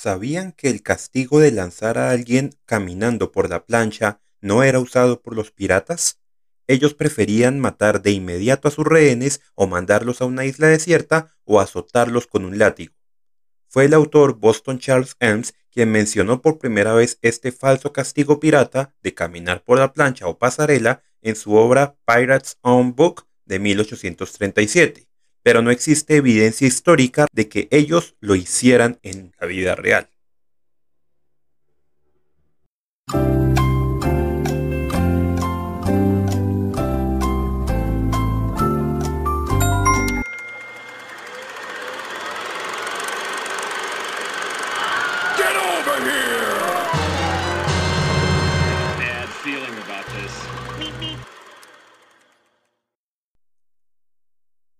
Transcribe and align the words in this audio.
¿Sabían 0.00 0.52
que 0.52 0.70
el 0.70 0.84
castigo 0.84 1.40
de 1.40 1.50
lanzar 1.50 1.98
a 1.98 2.10
alguien 2.10 2.56
caminando 2.66 3.32
por 3.32 3.50
la 3.50 3.66
plancha 3.66 4.20
no 4.40 4.62
era 4.62 4.78
usado 4.78 5.20
por 5.20 5.34
los 5.34 5.50
piratas? 5.50 6.20
Ellos 6.68 6.94
preferían 6.94 7.58
matar 7.58 8.00
de 8.00 8.12
inmediato 8.12 8.68
a 8.68 8.70
sus 8.70 8.86
rehenes 8.86 9.40
o 9.56 9.66
mandarlos 9.66 10.20
a 10.20 10.26
una 10.26 10.44
isla 10.44 10.68
desierta 10.68 11.34
o 11.42 11.58
azotarlos 11.58 12.28
con 12.28 12.44
un 12.44 12.58
látigo. 12.58 12.94
Fue 13.66 13.86
el 13.86 13.94
autor 13.94 14.38
Boston 14.38 14.78
Charles 14.78 15.16
Elms 15.18 15.54
quien 15.68 15.90
mencionó 15.90 16.42
por 16.42 16.60
primera 16.60 16.92
vez 16.94 17.18
este 17.22 17.50
falso 17.50 17.92
castigo 17.92 18.38
pirata 18.38 18.94
de 19.02 19.14
caminar 19.14 19.64
por 19.64 19.80
la 19.80 19.92
plancha 19.92 20.28
o 20.28 20.38
pasarela 20.38 21.02
en 21.22 21.34
su 21.34 21.54
obra 21.54 21.96
Pirates 22.06 22.56
Own 22.62 22.94
Book 22.94 23.26
de 23.46 23.58
1837 23.58 25.07
pero 25.48 25.62
no 25.62 25.70
existe 25.70 26.16
evidencia 26.16 26.66
histórica 26.66 27.26
de 27.32 27.48
que 27.48 27.68
ellos 27.70 28.16
lo 28.20 28.34
hicieran 28.34 28.98
en 29.02 29.32
la 29.40 29.46
vida 29.46 29.74
real. 29.74 30.10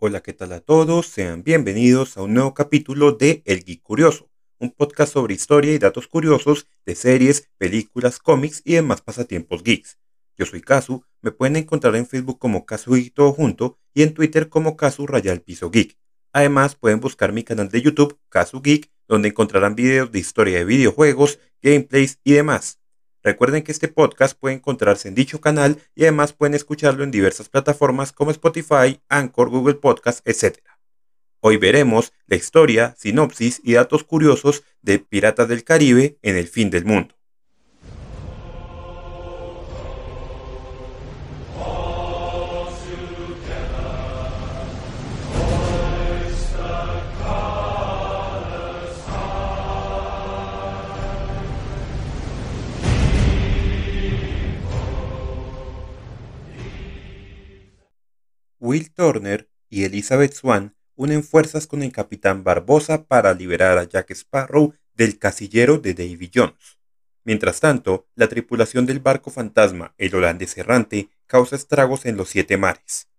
Hola, 0.01 0.23
¿qué 0.23 0.31
tal 0.31 0.53
a 0.53 0.61
todos? 0.61 1.07
Sean 1.07 1.43
bienvenidos 1.43 2.15
a 2.15 2.21
un 2.21 2.33
nuevo 2.33 2.53
capítulo 2.53 3.11
de 3.11 3.43
El 3.43 3.65
Geek 3.65 3.83
Curioso, 3.83 4.29
un 4.57 4.71
podcast 4.71 5.11
sobre 5.11 5.33
historia 5.33 5.73
y 5.73 5.77
datos 5.77 6.07
curiosos 6.07 6.67
de 6.85 6.95
series, 6.95 7.49
películas, 7.57 8.19
cómics 8.19 8.61
y 8.63 8.75
demás 8.75 9.01
pasatiempos 9.01 9.61
geeks. 9.61 9.99
Yo 10.37 10.45
soy 10.45 10.61
Kazu, 10.61 11.03
me 11.21 11.31
pueden 11.31 11.57
encontrar 11.57 11.97
en 11.97 12.07
Facebook 12.07 12.39
como 12.39 12.65
Kazu 12.65 12.93
Geek 12.93 13.13
todo 13.13 13.33
junto 13.33 13.77
y 13.93 14.03
en 14.03 14.13
Twitter 14.13 14.47
como 14.47 14.77
Kazu 14.77 15.05
Rayal 15.05 15.41
Piso 15.41 15.69
Geek. 15.69 15.97
Además, 16.31 16.75
pueden 16.75 17.01
buscar 17.01 17.33
mi 17.33 17.43
canal 17.43 17.67
de 17.67 17.81
YouTube, 17.81 18.17
Kazu 18.29 18.61
Geek, 18.61 18.89
donde 19.05 19.27
encontrarán 19.27 19.75
videos 19.75 20.13
de 20.13 20.19
historia 20.19 20.59
de 20.59 20.63
videojuegos, 20.63 21.39
gameplays 21.61 22.21
y 22.23 22.31
demás. 22.31 22.79
Recuerden 23.21 23.63
que 23.63 23.71
este 23.71 23.89
podcast 23.89 24.39
puede 24.39 24.55
encontrarse 24.55 25.07
en 25.07 25.15
dicho 25.15 25.41
canal 25.41 25.81
y 25.93 26.03
además 26.03 26.33
pueden 26.33 26.53
escucharlo 26.53 27.03
en 27.03 27.11
diversas 27.11 27.49
plataformas 27.49 28.13
como 28.13 28.31
Spotify, 28.31 29.01
Anchor, 29.09 29.49
Google 29.49 29.75
Podcast, 29.75 30.25
etc. 30.27 30.59
Hoy 31.41 31.57
veremos 31.57 32.13
la 32.27 32.37
historia, 32.37 32.95
sinopsis 32.97 33.61
y 33.63 33.73
datos 33.73 34.03
curiosos 34.03 34.63
de 34.81 34.99
Piratas 34.99 35.47
del 35.49 35.63
Caribe 35.63 36.17
en 36.21 36.37
el 36.37 36.47
fin 36.47 36.69
del 36.69 36.85
mundo. 36.85 37.18
Will 58.69 58.93
Turner 58.93 59.49
y 59.67 59.83
Elizabeth 59.85 60.33
Swan 60.33 60.75
unen 60.93 61.23
fuerzas 61.23 61.65
con 61.65 61.81
el 61.81 61.91
capitán 61.91 62.43
Barbosa 62.43 63.05
para 63.05 63.33
liberar 63.33 63.79
a 63.79 63.85
Jack 63.85 64.11
Sparrow 64.11 64.75
del 64.93 65.17
casillero 65.17 65.79
de 65.79 65.95
Davy 65.95 66.29
Jones. 66.31 66.77
Mientras 67.23 67.61
tanto, 67.61 68.07
la 68.13 68.27
tripulación 68.27 68.85
del 68.85 68.99
barco 68.99 69.31
fantasma, 69.31 69.95
el 69.97 70.13
holandés 70.13 70.55
errante, 70.55 71.09
causa 71.25 71.55
estragos 71.55 72.05
en 72.05 72.15
los 72.15 72.29
siete 72.29 72.57
mares. 72.57 73.09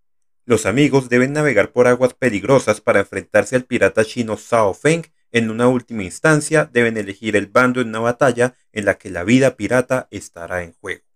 Los 0.45 0.67
amigos 0.67 1.09
deben 1.09 1.33
navegar 1.33 1.73
por 1.73 1.89
aguas 1.89 2.15
peligrosas 2.15 2.81
para 2.81 3.01
enfrentarse 3.01 3.57
al 3.57 3.65
pirata 3.65 4.05
chino 4.05 4.37
Sao 4.37 4.73
Feng. 4.73 5.03
En 5.33 5.51
una 5.51 5.67
última 5.67 6.05
instancia, 6.05 6.71
deben 6.73 6.97
elegir 6.97 7.35
el 7.35 7.49
bando 7.49 7.81
en 7.81 7.89
una 7.89 7.99
batalla 7.99 8.55
en 8.71 8.85
la 8.85 8.99
que 8.99 9.11
la 9.11 9.25
vida 9.25 9.57
pirata 9.57 10.07
estará 10.13 10.63
en 10.63 10.75
juego. 10.75 11.10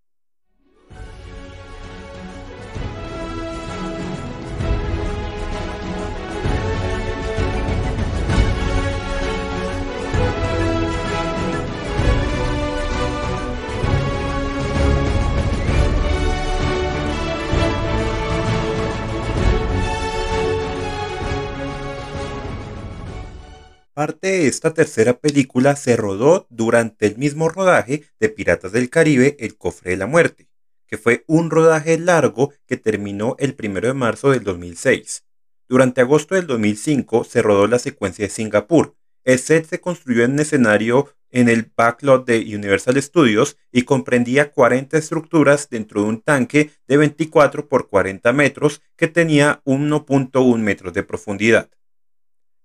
Parte 23.95 24.27
de 24.27 24.49
esta 24.49 24.75
tercera 24.75 25.21
película 25.21 25.77
se 25.77 25.95
rodó 25.95 26.49
durante 26.51 27.07
el 27.07 27.17
mismo 27.17 27.49
rodaje 27.49 28.03
de 28.19 28.29
Piratas 28.29 28.73
del 28.73 28.91
Caribe, 28.91 29.37
El 29.39 29.57
Cofre 29.57 29.93
de 29.93 29.97
la 29.97 30.09
Muerte, 30.09 30.49
que 30.89 30.99
fue 30.99 31.23
un 31.29 31.49
rodaje 31.49 31.97
largo 31.97 32.53
que 32.67 32.77
terminó 32.77 33.37
el 33.39 33.55
1 33.57 33.81
de 33.81 33.95
marzo 33.95 34.33
del 34.33 34.43
2006. 34.43 35.25
Durante 35.69 36.01
agosto 36.01 36.35
del 36.35 36.49
2005 36.49 37.23
se 37.23 37.41
rodó 37.41 37.69
la 37.69 37.79
secuencia 37.79 38.25
de 38.25 38.31
Singapur. 38.31 38.97
El 39.23 39.39
set 39.39 39.65
se 39.67 39.81
construyó 39.81 40.25
en 40.25 40.41
escenario 40.41 41.15
en 41.31 41.49
el 41.49 41.71
backlot 41.77 42.27
de 42.27 42.41
Universal 42.41 43.01
Studios 43.01 43.57
y 43.71 43.83
comprendía 43.83 44.51
40 44.51 44.99
estructuras 44.99 45.71
dentro 45.71 46.03
de 46.03 46.09
un 46.09 46.21
tanque 46.21 46.73
de 46.89 46.97
24 46.97 47.69
por 47.69 47.89
40 47.89 48.33
metros 48.33 48.83
que 48.97 49.07
tenía 49.07 49.63
1.1 49.65 50.59
metros 50.59 50.93
de 50.93 51.05
profundidad. 51.05 51.71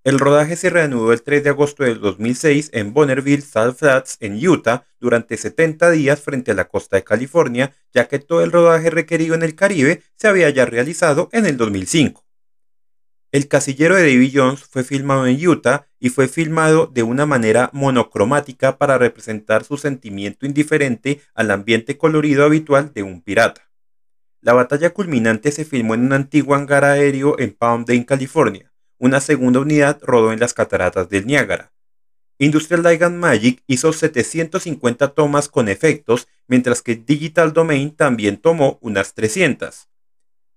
El 0.05 0.17
rodaje 0.17 0.55
se 0.55 0.69
reanudó 0.69 1.11
el 1.11 1.21
3 1.21 1.43
de 1.43 1.49
agosto 1.49 1.83
del 1.83 1.99
2006 1.99 2.69
en 2.73 2.93
Bonneville, 2.93 3.41
Salt 3.41 3.77
Flats, 3.77 4.15
en 4.21 4.47
Utah, 4.47 4.87
durante 4.99 5.35
70 5.35 5.91
días 5.91 6.21
frente 6.21 6.51
a 6.51 6.53
la 6.53 6.69
costa 6.69 6.95
de 6.95 7.03
California, 7.03 7.73
ya 7.93 8.07
que 8.07 8.19
todo 8.19 8.41
el 8.41 8.51
rodaje 8.51 8.89
requerido 8.89 9.35
en 9.35 9.43
el 9.43 9.55
Caribe 9.55 10.01
se 10.15 10.29
había 10.29 10.49
ya 10.51 10.65
realizado 10.65 11.27
en 11.33 11.45
el 11.45 11.57
2005. 11.57 12.25
El 13.31 13.47
casillero 13.49 13.95
de 13.95 14.03
Davy 14.03 14.31
Jones 14.33 14.63
fue 14.63 14.83
filmado 14.83 15.27
en 15.27 15.45
Utah 15.45 15.85
y 15.99 16.09
fue 16.09 16.29
filmado 16.29 16.87
de 16.87 17.03
una 17.03 17.25
manera 17.25 17.69
monocromática 17.73 18.77
para 18.77 18.97
representar 18.97 19.65
su 19.65 19.77
sentimiento 19.77 20.45
indiferente 20.45 21.21
al 21.35 21.51
ambiente 21.51 21.97
colorido 21.97 22.45
habitual 22.45 22.93
de 22.93 23.03
un 23.03 23.21
pirata. 23.21 23.69
La 24.41 24.53
batalla 24.53 24.91
culminante 24.91 25.51
se 25.51 25.65
filmó 25.65 25.93
en 25.93 26.05
un 26.05 26.13
antiguo 26.13 26.55
hangar 26.55 26.85
aéreo 26.85 27.37
en 27.37 27.53
Palm 27.53 27.83
Dane, 27.85 28.05
California. 28.05 28.68
Una 29.01 29.21
segunda 29.21 29.61
unidad 29.61 29.97
rodó 30.01 30.33
en 30.33 30.41
las 30.41 30.53
cataratas 30.53 31.07
del 31.07 31.25
Niágara. 31.25 31.71
Industrial 32.37 32.83
Light 32.83 33.01
and 33.01 33.17
Magic 33.17 33.63
hizo 33.65 33.93
750 33.93 35.13
tomas 35.13 35.47
con 35.47 35.69
efectos, 35.69 36.27
mientras 36.47 36.81
que 36.81 36.95
Digital 36.95 37.53
Domain 37.53 37.95
también 37.95 38.35
tomó 38.35 38.77
unas 38.81 39.13
300. 39.13 39.87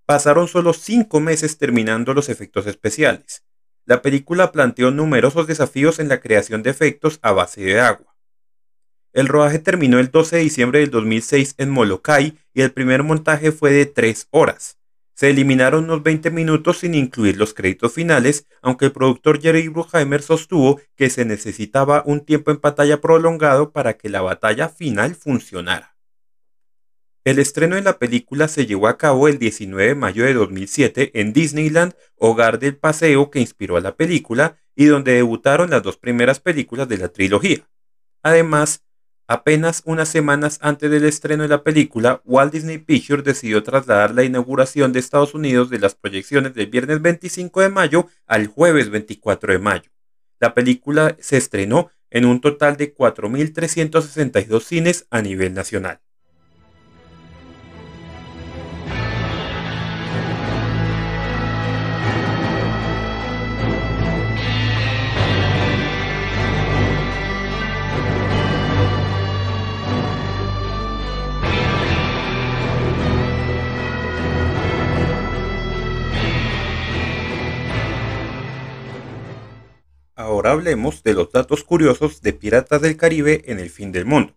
Pasaron 0.06 0.48
solo 0.48 0.72
5 0.72 1.20
meses 1.20 1.56
terminando 1.56 2.14
los 2.14 2.28
efectos 2.28 2.66
especiales. 2.66 3.44
La 3.84 4.02
película 4.02 4.50
planteó 4.50 4.90
numerosos 4.90 5.46
desafíos 5.46 6.00
en 6.00 6.08
la 6.08 6.20
creación 6.20 6.64
de 6.64 6.70
efectos 6.70 7.20
a 7.22 7.30
base 7.30 7.60
de 7.60 7.80
agua. 7.80 8.16
El 9.12 9.28
rodaje 9.28 9.60
terminó 9.60 10.00
el 10.00 10.10
12 10.10 10.36
de 10.36 10.42
diciembre 10.42 10.80
del 10.80 10.90
2006 10.90 11.54
en 11.58 11.70
Molokai 11.70 12.36
y 12.54 12.62
el 12.62 12.72
primer 12.72 13.04
montaje 13.04 13.52
fue 13.52 13.70
de 13.70 13.86
3 13.86 14.26
horas. 14.30 14.78
Se 15.14 15.30
eliminaron 15.30 15.84
unos 15.84 16.02
20 16.02 16.30
minutos 16.30 16.78
sin 16.78 16.94
incluir 16.94 17.36
los 17.36 17.54
créditos 17.54 17.92
finales, 17.92 18.46
aunque 18.62 18.86
el 18.86 18.92
productor 18.92 19.40
Jerry 19.40 19.68
Bruckheimer 19.68 20.22
sostuvo 20.22 20.80
que 20.96 21.10
se 21.10 21.24
necesitaba 21.24 22.02
un 22.06 22.24
tiempo 22.24 22.50
en 22.50 22.58
pantalla 22.58 23.00
prolongado 23.00 23.72
para 23.72 23.94
que 23.94 24.08
la 24.08 24.22
batalla 24.22 24.68
final 24.68 25.14
funcionara. 25.14 25.92
El 27.24 27.38
estreno 27.38 27.76
de 27.76 27.82
la 27.82 27.98
película 27.98 28.48
se 28.48 28.66
llevó 28.66 28.88
a 28.88 28.98
cabo 28.98 29.28
el 29.28 29.38
19 29.38 29.90
de 29.90 29.94
mayo 29.94 30.24
de 30.24 30.34
2007 30.34 31.20
en 31.20 31.32
Disneyland, 31.32 31.94
hogar 32.16 32.58
del 32.58 32.76
paseo 32.76 33.30
que 33.30 33.38
inspiró 33.38 33.76
a 33.76 33.80
la 33.80 33.94
película 33.94 34.56
y 34.74 34.86
donde 34.86 35.12
debutaron 35.12 35.70
las 35.70 35.84
dos 35.84 35.96
primeras 35.96 36.40
películas 36.40 36.88
de 36.88 36.98
la 36.98 37.10
trilogía. 37.10 37.68
Además, 38.24 38.82
Apenas 39.28 39.82
unas 39.86 40.08
semanas 40.08 40.58
antes 40.62 40.90
del 40.90 41.04
estreno 41.04 41.44
de 41.44 41.48
la 41.48 41.62
película, 41.62 42.20
Walt 42.24 42.52
Disney 42.52 42.78
Pictures 42.78 43.24
decidió 43.24 43.62
trasladar 43.62 44.14
la 44.14 44.24
inauguración 44.24 44.92
de 44.92 44.98
Estados 44.98 45.34
Unidos 45.34 45.70
de 45.70 45.78
las 45.78 45.94
proyecciones 45.94 46.54
del 46.54 46.66
viernes 46.66 47.00
25 47.00 47.60
de 47.60 47.68
mayo 47.68 48.08
al 48.26 48.48
jueves 48.48 48.90
24 48.90 49.52
de 49.52 49.58
mayo. 49.58 49.90
La 50.40 50.54
película 50.54 51.16
se 51.20 51.36
estrenó 51.36 51.90
en 52.10 52.24
un 52.24 52.40
total 52.40 52.76
de 52.76 52.94
4.362 52.94 54.60
cines 54.60 55.06
a 55.10 55.22
nivel 55.22 55.54
nacional. 55.54 56.00
Hablemos 80.50 81.02
de 81.02 81.14
los 81.14 81.30
datos 81.32 81.64
curiosos 81.64 82.22
de 82.22 82.32
Piratas 82.32 82.80
del 82.80 82.96
Caribe 82.96 83.42
en 83.46 83.58
el 83.58 83.70
fin 83.70 83.92
del 83.92 84.04
mundo. 84.04 84.36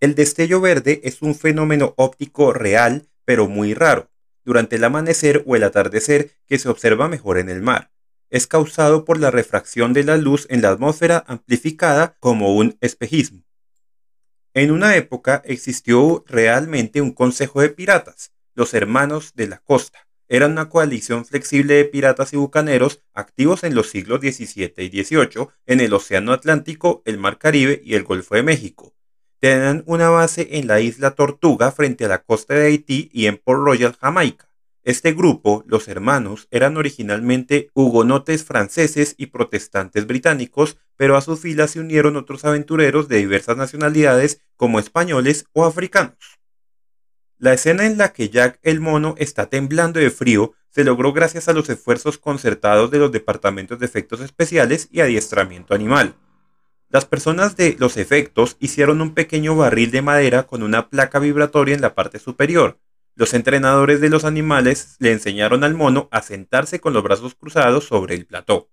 El 0.00 0.14
destello 0.14 0.60
verde 0.60 1.00
es 1.04 1.22
un 1.22 1.34
fenómeno 1.34 1.94
óptico 1.96 2.52
real, 2.52 3.08
pero 3.24 3.48
muy 3.48 3.74
raro, 3.74 4.10
durante 4.44 4.76
el 4.76 4.84
amanecer 4.84 5.42
o 5.46 5.56
el 5.56 5.64
atardecer 5.64 6.32
que 6.46 6.58
se 6.58 6.68
observa 6.68 7.08
mejor 7.08 7.38
en 7.38 7.48
el 7.48 7.62
mar. 7.62 7.90
Es 8.30 8.46
causado 8.46 9.04
por 9.04 9.18
la 9.18 9.30
refracción 9.30 9.92
de 9.92 10.04
la 10.04 10.16
luz 10.16 10.46
en 10.50 10.62
la 10.62 10.70
atmósfera 10.70 11.24
amplificada 11.26 12.16
como 12.20 12.54
un 12.54 12.76
espejismo. 12.80 13.44
En 14.52 14.70
una 14.70 14.96
época 14.96 15.42
existió 15.44 16.24
realmente 16.26 17.00
un 17.00 17.12
consejo 17.12 17.60
de 17.60 17.70
piratas, 17.70 18.32
los 18.54 18.74
hermanos 18.74 19.32
de 19.34 19.48
la 19.48 19.58
costa, 19.58 20.06
era 20.28 20.46
una 20.46 20.68
coalición 20.68 21.24
flexible 21.24 21.74
de 21.74 21.84
piratas 21.84 22.32
y 22.32 22.36
bucaneros 22.36 23.02
activos 23.12 23.64
en 23.64 23.74
los 23.74 23.90
siglos 23.90 24.20
XVII 24.20 24.72
y 24.78 25.04
XVIII 25.04 25.48
en 25.66 25.80
el 25.80 25.92
Océano 25.92 26.32
Atlántico, 26.32 27.02
el 27.04 27.18
Mar 27.18 27.38
Caribe 27.38 27.80
y 27.84 27.94
el 27.94 28.04
Golfo 28.04 28.34
de 28.34 28.42
México. 28.42 28.94
Tenían 29.40 29.82
una 29.86 30.08
base 30.08 30.48
en 30.52 30.66
la 30.66 30.80
isla 30.80 31.10
Tortuga 31.10 31.70
frente 31.70 32.06
a 32.06 32.08
la 32.08 32.22
costa 32.22 32.54
de 32.54 32.66
Haití 32.66 33.10
y 33.12 33.26
en 33.26 33.36
Port 33.36 33.62
Royal, 33.62 33.96
Jamaica. 34.00 34.48
Este 34.84 35.12
grupo, 35.12 35.64
los 35.66 35.88
hermanos, 35.88 36.46
eran 36.50 36.76
originalmente 36.76 37.70
hugonotes 37.74 38.44
franceses 38.44 39.14
y 39.16 39.26
protestantes 39.26 40.06
británicos, 40.06 40.76
pero 40.96 41.16
a 41.16 41.22
sus 41.22 41.40
filas 41.40 41.70
se 41.70 41.80
unieron 41.80 42.16
otros 42.16 42.44
aventureros 42.44 43.08
de 43.08 43.16
diversas 43.16 43.56
nacionalidades 43.56 44.42
como 44.56 44.78
españoles 44.78 45.46
o 45.52 45.64
africanos. 45.64 46.38
La 47.38 47.52
escena 47.52 47.86
en 47.86 47.98
la 47.98 48.12
que 48.12 48.28
Jack 48.28 48.60
el 48.62 48.80
mono 48.80 49.14
está 49.18 49.46
temblando 49.46 49.98
de 49.98 50.10
frío 50.10 50.54
se 50.70 50.84
logró 50.84 51.12
gracias 51.12 51.48
a 51.48 51.52
los 51.52 51.68
esfuerzos 51.68 52.18
concertados 52.18 52.90
de 52.90 52.98
los 52.98 53.12
departamentos 53.12 53.78
de 53.78 53.86
efectos 53.86 54.20
especiales 54.20 54.88
y 54.90 55.00
adiestramiento 55.00 55.74
animal. 55.74 56.16
Las 56.90 57.04
personas 57.06 57.56
de 57.56 57.76
los 57.78 57.96
efectos 57.96 58.56
hicieron 58.60 59.00
un 59.00 59.14
pequeño 59.14 59.56
barril 59.56 59.90
de 59.90 60.02
madera 60.02 60.44
con 60.44 60.62
una 60.62 60.90
placa 60.90 61.18
vibratoria 61.18 61.74
en 61.74 61.80
la 61.80 61.94
parte 61.94 62.20
superior. 62.20 62.78
Los 63.16 63.34
entrenadores 63.34 64.00
de 64.00 64.10
los 64.10 64.24
animales 64.24 64.96
le 65.00 65.12
enseñaron 65.12 65.64
al 65.64 65.74
mono 65.74 66.08
a 66.12 66.22
sentarse 66.22 66.80
con 66.80 66.92
los 66.92 67.02
brazos 67.02 67.34
cruzados 67.34 67.84
sobre 67.84 68.14
el 68.14 68.26
plató. 68.26 68.68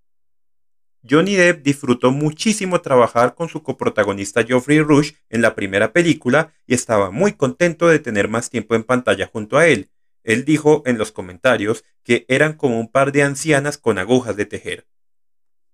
Johnny 1.07 1.35
Depp 1.35 1.63
disfrutó 1.63 2.11
muchísimo 2.11 2.81
trabajar 2.81 3.33
con 3.33 3.49
su 3.49 3.63
coprotagonista 3.63 4.43
Geoffrey 4.43 4.81
Rush 4.81 5.13
en 5.29 5.41
la 5.41 5.55
primera 5.55 5.93
película 5.93 6.53
y 6.67 6.75
estaba 6.75 7.09
muy 7.09 7.33
contento 7.33 7.87
de 7.87 7.99
tener 7.99 8.27
más 8.27 8.49
tiempo 8.49 8.75
en 8.75 8.83
pantalla 8.83 9.27
junto 9.27 9.57
a 9.57 9.67
él. 9.67 9.89
Él 10.23 10.45
dijo 10.45 10.83
en 10.85 10.99
los 10.99 11.11
comentarios 11.11 11.83
que 12.03 12.25
eran 12.27 12.53
como 12.53 12.79
un 12.79 12.91
par 12.91 13.11
de 13.11 13.23
ancianas 13.23 13.79
con 13.79 13.97
agujas 13.97 14.35
de 14.35 14.45
tejer. 14.45 14.87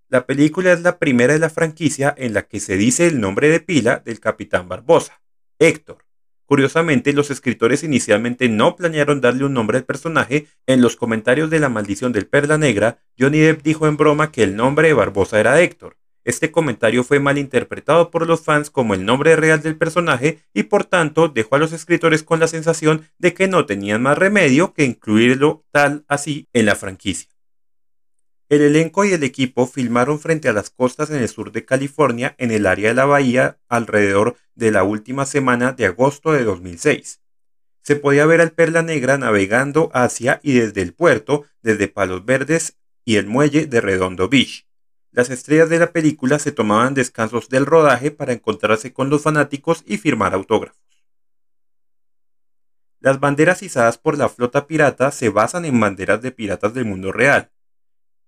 La 0.07 0.25
película 0.25 0.71
es 0.71 0.81
la 0.81 0.99
primera 0.99 1.33
de 1.33 1.39
la 1.39 1.49
franquicia 1.49 2.15
en 2.17 2.33
la 2.33 2.43
que 2.43 2.61
se 2.61 2.77
dice 2.77 3.07
el 3.07 3.19
nombre 3.19 3.49
de 3.49 3.59
pila 3.59 4.01
del 4.05 4.21
capitán 4.21 4.69
Barbosa, 4.69 5.21
Héctor, 5.59 6.06
Curiosamente, 6.47 7.11
los 7.11 7.29
escritores 7.29 7.83
inicialmente 7.83 8.47
no 8.47 8.77
planearon 8.77 9.19
darle 9.19 9.43
un 9.43 9.53
nombre 9.53 9.79
al 9.79 9.83
personaje. 9.83 10.47
En 10.65 10.81
los 10.81 10.95
comentarios 10.95 11.49
de 11.49 11.59
La 11.59 11.67
maldición 11.67 12.13
del 12.13 12.25
Perla 12.25 12.57
Negra, 12.57 12.99
Johnny 13.19 13.39
Depp 13.39 13.63
dijo 13.63 13.85
en 13.85 13.97
broma 13.97 14.31
que 14.31 14.43
el 14.43 14.55
nombre 14.55 14.87
de 14.87 14.93
Barbosa 14.93 15.41
era 15.41 15.59
Héctor. 15.61 15.97
Este 16.23 16.49
comentario 16.49 17.03
fue 17.03 17.19
mal 17.19 17.37
interpretado 17.37 18.11
por 18.11 18.25
los 18.25 18.41
fans 18.41 18.69
como 18.69 18.93
el 18.93 19.05
nombre 19.05 19.35
real 19.35 19.61
del 19.61 19.75
personaje 19.75 20.39
y 20.53 20.63
por 20.63 20.85
tanto 20.85 21.27
dejó 21.27 21.55
a 21.55 21.59
los 21.59 21.73
escritores 21.73 22.23
con 22.23 22.39
la 22.39 22.47
sensación 22.47 23.05
de 23.17 23.33
que 23.33 23.49
no 23.49 23.65
tenían 23.65 24.01
más 24.01 24.17
remedio 24.17 24.73
que 24.73 24.85
incluirlo 24.85 25.65
tal 25.71 26.05
así 26.07 26.47
en 26.53 26.65
la 26.65 26.75
franquicia. 26.75 27.36
El 28.49 28.61
elenco 28.61 29.03
y 29.03 29.11
el 29.11 29.23
equipo 29.23 29.67
filmaron 29.67 30.19
frente 30.19 30.47
a 30.47 30.53
las 30.53 30.69
costas 30.69 31.09
en 31.09 31.17
el 31.17 31.27
sur 31.27 31.51
de 31.51 31.65
California, 31.65 32.33
en 32.37 32.51
el 32.51 32.65
área 32.65 32.89
de 32.89 32.95
la 32.95 33.03
bahía, 33.03 33.59
alrededor 33.67 34.37
de 34.55 34.71
la 34.71 34.83
última 34.83 35.25
semana 35.25 35.73
de 35.73 35.85
agosto 35.85 36.31
de 36.31 36.45
2006. 36.45 37.19
Se 37.81 37.97
podía 37.97 38.25
ver 38.25 38.39
al 38.39 38.53
Perla 38.53 38.83
Negra 38.83 39.17
navegando 39.17 39.89
hacia 39.93 40.39
y 40.43 40.53
desde 40.53 40.81
el 40.81 40.93
puerto, 40.93 41.45
desde 41.61 41.89
Palos 41.89 42.23
Verdes 42.23 42.77
y 43.03 43.17
el 43.17 43.27
muelle 43.27 43.65
de 43.65 43.81
Redondo 43.81 44.29
Beach. 44.29 44.65
Las 45.11 45.29
estrellas 45.29 45.69
de 45.69 45.79
la 45.79 45.91
película 45.91 46.39
se 46.39 46.53
tomaban 46.53 46.93
descansos 46.93 47.49
del 47.49 47.65
rodaje 47.65 48.11
para 48.11 48.31
encontrarse 48.31 48.93
con 48.93 49.09
los 49.09 49.23
fanáticos 49.23 49.83
y 49.85 49.97
firmar 49.97 50.33
autógrafos. 50.33 50.81
Las 53.01 53.19
banderas 53.19 53.61
izadas 53.61 53.97
por 53.97 54.17
la 54.17 54.29
flota 54.29 54.67
pirata 54.67 55.11
se 55.11 55.29
basan 55.29 55.65
en 55.65 55.79
banderas 55.79 56.21
de 56.21 56.31
piratas 56.31 56.73
del 56.73 56.85
mundo 56.85 57.11
real, 57.11 57.51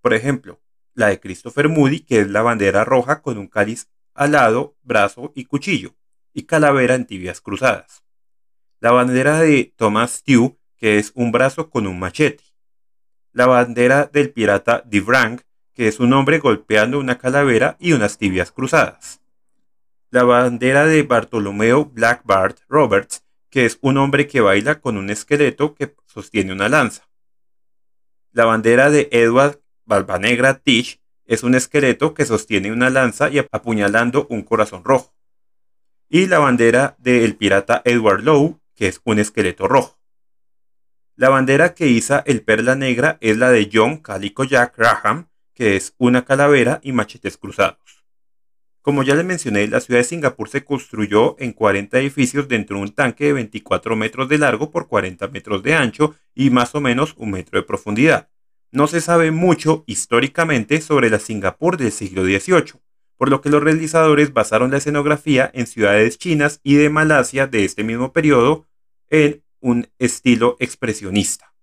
por 0.01 0.13
ejemplo, 0.13 0.59
la 0.93 1.07
de 1.07 1.19
Christopher 1.19 1.69
Moody, 1.69 2.01
que 2.01 2.19
es 2.19 2.29
la 2.29 2.41
bandera 2.41 2.83
roja 2.83 3.21
con 3.21 3.37
un 3.37 3.47
cáliz 3.47 3.89
alado, 4.13 4.75
brazo 4.83 5.31
y 5.35 5.45
cuchillo, 5.45 5.95
y 6.33 6.43
calavera 6.43 6.95
en 6.95 7.05
tibias 7.05 7.41
cruzadas. 7.41 8.03
La 8.79 8.91
bandera 8.91 9.39
de 9.39 9.73
Thomas 9.75 10.11
Stew, 10.11 10.57
que 10.77 10.97
es 10.97 11.11
un 11.15 11.31
brazo 11.31 11.69
con 11.69 11.87
un 11.87 11.99
machete. 11.99 12.43
La 13.31 13.45
bandera 13.45 14.09
del 14.11 14.31
pirata 14.31 14.83
Divrang, 14.85 15.41
que 15.73 15.87
es 15.87 15.99
un 15.99 16.13
hombre 16.13 16.39
golpeando 16.39 16.99
una 16.99 17.17
calavera 17.17 17.77
y 17.79 17.93
unas 17.93 18.17
tibias 18.17 18.51
cruzadas. 18.51 19.21
La 20.09 20.23
bandera 20.23 20.85
de 20.85 21.03
Bartolomeo 21.03 21.85
Blackbart 21.85 22.59
Roberts, 22.67 23.23
que 23.49 23.65
es 23.65 23.77
un 23.81 23.97
hombre 23.97 24.27
que 24.27 24.41
baila 24.41 24.81
con 24.81 24.97
un 24.97 25.09
esqueleto 25.09 25.75
que 25.75 25.95
sostiene 26.05 26.53
una 26.53 26.69
lanza. 26.69 27.07
La 28.31 28.45
bandera 28.45 28.89
de 28.89 29.09
Edward 29.11 29.61
Negra 30.19 30.59
Tish 30.59 31.01
es 31.25 31.43
un 31.43 31.55
esqueleto 31.55 32.13
que 32.13 32.25
sostiene 32.25 32.71
una 32.71 32.89
lanza 32.89 33.29
y 33.29 33.39
apuñalando 33.39 34.27
un 34.29 34.43
corazón 34.43 34.83
rojo. 34.83 35.13
Y 36.09 36.27
la 36.27 36.39
bandera 36.39 36.95
del 36.99 37.35
pirata 37.35 37.81
Edward 37.85 38.23
Lowe, 38.23 38.59
que 38.75 38.87
es 38.87 39.01
un 39.03 39.19
esqueleto 39.19 39.67
rojo. 39.67 39.99
La 41.15 41.29
bandera 41.29 41.73
que 41.73 41.87
iza 41.87 42.23
el 42.25 42.43
perla 42.43 42.75
negra 42.75 43.17
es 43.19 43.37
la 43.37 43.51
de 43.51 43.69
John 43.71 43.97
Calico 43.97 44.43
Jack 44.43 44.77
Graham, 44.77 45.27
que 45.53 45.75
es 45.75 45.93
una 45.97 46.23
calavera 46.23 46.79
y 46.83 46.93
machetes 46.93 47.37
cruzados. 47.37 48.05
Como 48.81 49.03
ya 49.03 49.13
les 49.15 49.25
mencioné, 49.25 49.67
la 49.67 49.81
ciudad 49.81 49.99
de 49.99 50.05
Singapur 50.05 50.49
se 50.49 50.63
construyó 50.63 51.35
en 51.39 51.51
40 51.51 51.99
edificios 51.99 52.47
dentro 52.47 52.77
de 52.77 52.83
un 52.83 52.93
tanque 52.93 53.25
de 53.25 53.33
24 53.33 53.95
metros 53.95 54.29
de 54.29 54.37
largo 54.37 54.71
por 54.71 54.87
40 54.87 55.27
metros 55.27 55.61
de 55.61 55.75
ancho 55.75 56.15
y 56.33 56.49
más 56.49 56.73
o 56.73 56.81
menos 56.81 57.13
un 57.17 57.31
metro 57.31 57.59
de 57.59 57.67
profundidad 57.67 58.29
no 58.71 58.87
se 58.87 59.01
sabe 59.01 59.31
mucho 59.31 59.83
históricamente 59.87 60.81
sobre 60.81 61.09
la 61.09 61.19
Singapur 61.19 61.77
del 61.77 61.91
siglo 61.91 62.23
XVIII, 62.23 62.79
por 63.17 63.29
lo 63.29 63.41
que 63.41 63.49
los 63.49 63.63
realizadores 63.63 64.33
basaron 64.33 64.71
la 64.71 64.77
escenografía 64.77 65.49
en 65.53 65.67
ciudades 65.67 66.17
chinas 66.17 66.59
y 66.63 66.75
de 66.75 66.89
Malasia 66.89 67.47
de 67.47 67.65
este 67.65 67.83
mismo 67.83 68.13
periodo 68.13 68.67
en 69.09 69.43
un 69.59 69.87
estilo 69.97 70.55
expresionista. 70.59 71.53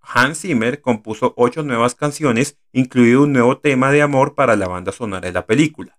Hans 0.00 0.42
Zimmer 0.42 0.80
compuso 0.80 1.34
ocho 1.36 1.64
nuevas 1.64 1.96
canciones, 1.96 2.58
incluido 2.72 3.24
un 3.24 3.32
nuevo 3.32 3.58
tema 3.58 3.90
de 3.90 4.02
amor 4.02 4.34
para 4.34 4.54
la 4.54 4.68
banda 4.68 4.92
sonora 4.92 5.26
de 5.26 5.32
la 5.32 5.46
película. 5.46 5.98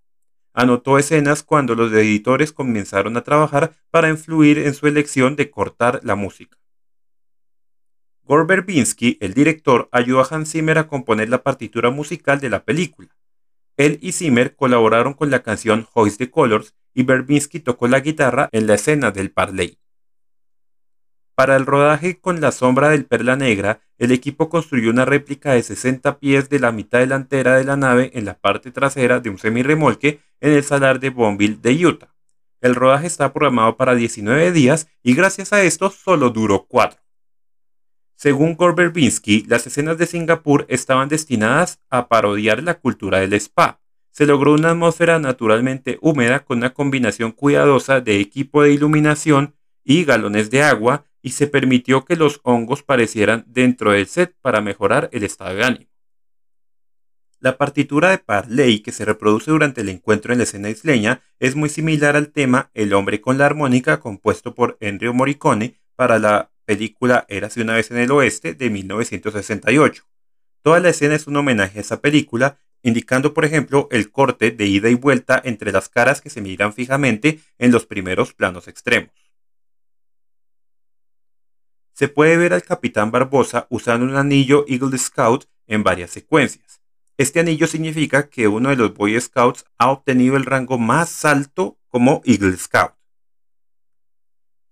Anotó 0.53 0.97
escenas 0.97 1.43
cuando 1.43 1.75
los 1.75 1.91
editores 1.91 2.53
comenzaron 2.53 3.17
a 3.17 3.23
trabajar 3.23 3.73
para 3.91 4.09
influir 4.09 4.59
en 4.59 4.73
su 4.73 4.87
elección 4.87 5.35
de 5.35 5.51
cortar 5.51 5.99
la 6.03 6.15
música. 6.15 6.57
Gore 8.27 8.43
Verbinski, 8.43 9.17
el 9.21 9.33
director, 9.33 9.87
ayudó 9.93 10.19
a 10.19 10.27
Hans 10.29 10.51
Zimmer 10.51 10.77
a 10.77 10.87
componer 10.87 11.29
la 11.29 11.43
partitura 11.43 11.91
musical 11.91 12.41
de 12.41 12.49
la 12.49 12.65
película. 12.65 13.07
Él 13.77 13.99
y 14.01 14.11
Zimmer 14.11 14.53
colaboraron 14.53 15.13
con 15.13 15.31
la 15.31 15.43
canción 15.43 15.87
Hoist 15.93 16.17
the 16.17 16.29
Colors 16.29 16.75
y 16.93 17.03
Verbinski 17.03 17.61
tocó 17.61 17.87
la 17.87 18.01
guitarra 18.01 18.49
en 18.51 18.67
la 18.67 18.73
escena 18.73 19.11
del 19.11 19.31
Parley. 19.31 19.77
Para 21.35 21.55
el 21.55 21.65
rodaje 21.65 22.19
con 22.19 22.41
la 22.41 22.51
sombra 22.51 22.89
del 22.89 23.05
Perla 23.05 23.37
Negra, 23.37 23.79
el 23.97 24.11
equipo 24.11 24.49
construyó 24.49 24.89
una 24.89 25.05
réplica 25.05 25.53
de 25.53 25.63
60 25.63 26.19
pies 26.19 26.49
de 26.49 26.59
la 26.59 26.73
mitad 26.73 26.99
delantera 26.99 27.55
de 27.55 27.63
la 27.63 27.77
nave 27.77 28.11
en 28.13 28.25
la 28.25 28.33
parte 28.33 28.71
trasera 28.71 29.21
de 29.21 29.29
un 29.29 29.37
semirremolque 29.37 30.19
en 30.41 30.51
el 30.51 30.65
salar 30.65 30.99
de 30.99 31.11
Bonneville 31.11 31.59
de 31.61 31.85
Utah. 31.85 32.13
El 32.59 32.75
rodaje 32.75 33.07
está 33.07 33.31
programado 33.31 33.77
para 33.77 33.95
19 33.95 34.51
días 34.51 34.89
y 35.01 35.13
gracias 35.13 35.53
a 35.53 35.61
esto 35.61 35.91
solo 35.91 36.29
duró 36.29 36.65
4. 36.67 37.06
Según 38.17 38.55
Gore 38.55 38.91
las 39.45 39.67
escenas 39.67 39.99
de 39.99 40.07
Singapur 40.07 40.65
estaban 40.69 41.07
destinadas 41.07 41.79
a 41.91 42.07
parodiar 42.07 42.63
la 42.63 42.79
cultura 42.79 43.19
del 43.19 43.33
spa. 43.33 43.79
Se 44.09 44.25
logró 44.25 44.53
una 44.53 44.71
atmósfera 44.71 45.19
naturalmente 45.19 45.99
húmeda 46.01 46.43
con 46.43 46.57
una 46.57 46.73
combinación 46.73 47.31
cuidadosa 47.31 48.01
de 48.01 48.19
equipo 48.19 48.63
de 48.63 48.73
iluminación 48.73 49.53
y 49.83 50.03
galones 50.03 50.49
de 50.49 50.63
agua 50.63 51.05
y 51.21 51.29
se 51.29 51.45
permitió 51.45 52.05
que 52.05 52.15
los 52.15 52.39
hongos 52.41 52.81
parecieran 52.81 53.45
dentro 53.47 53.91
del 53.91 54.07
set 54.07 54.35
para 54.41 54.61
mejorar 54.61 55.09
el 55.13 55.23
estado 55.23 55.53
de 55.53 55.63
ánimo. 55.63 55.91
La 57.39 57.59
partitura 57.59 58.09
de 58.09 58.17
Parley 58.17 58.79
que 58.79 58.91
se 58.91 59.05
reproduce 59.05 59.51
durante 59.51 59.81
el 59.81 59.89
encuentro 59.89 60.33
en 60.33 60.39
la 60.39 60.45
escena 60.45 60.71
isleña 60.71 61.21
es 61.37 61.55
muy 61.55 61.69
similar 61.69 62.15
al 62.15 62.29
tema 62.29 62.71
El 62.73 62.95
hombre 62.95 63.21
con 63.21 63.37
la 63.37 63.45
armónica 63.45 63.99
compuesto 63.99 64.55
por 64.55 64.75
Ennio 64.79 65.13
Morricone 65.13 65.79
para 65.95 66.17
la 66.17 66.49
película 66.67 67.25
Érase 67.29 67.61
una 67.61 67.75
vez 67.75 67.89
en 67.91 67.97
el 67.97 68.11
oeste 68.11 68.53
de 68.53 68.69
1968. 68.69 70.03
Toda 70.61 70.81
la 70.81 70.89
escena 70.89 71.15
es 71.15 71.25
un 71.25 71.37
homenaje 71.37 71.79
a 71.79 71.81
esa 71.81 72.01
película 72.01 72.59
indicando 72.83 73.33
por 73.33 73.45
ejemplo 73.45 73.87
el 73.89 74.11
corte 74.11 74.51
de 74.51 74.65
ida 74.65 74.89
y 74.89 74.95
vuelta 74.95 75.41
entre 75.43 75.71
las 75.71 75.87
caras 75.87 76.19
que 76.19 76.29
se 76.29 76.41
miran 76.41 76.73
fijamente 76.73 77.39
en 77.57 77.71
los 77.71 77.85
primeros 77.85 78.33
planos 78.33 78.67
extremos. 78.67 79.11
Se 81.93 82.09
puede 82.09 82.37
ver 82.37 82.53
al 82.53 82.63
capitán 82.63 83.11
Barbosa 83.11 83.65
usando 83.69 84.05
un 84.05 84.15
anillo 84.17 84.65
Eagle 84.67 84.97
Scout 84.97 85.45
en 85.67 85.83
varias 85.83 86.11
secuencias. 86.11 86.81
Este 87.17 87.39
anillo 87.39 87.65
significa 87.65 88.29
que 88.29 88.47
uno 88.47 88.69
de 88.69 88.75
los 88.75 88.93
Boy 88.93 89.19
Scouts 89.19 89.65
ha 89.77 89.89
obtenido 89.89 90.35
el 90.35 90.45
rango 90.45 90.77
más 90.77 91.25
alto 91.25 91.79
como 91.87 92.21
Eagle 92.25 92.57
Scout. 92.57 92.96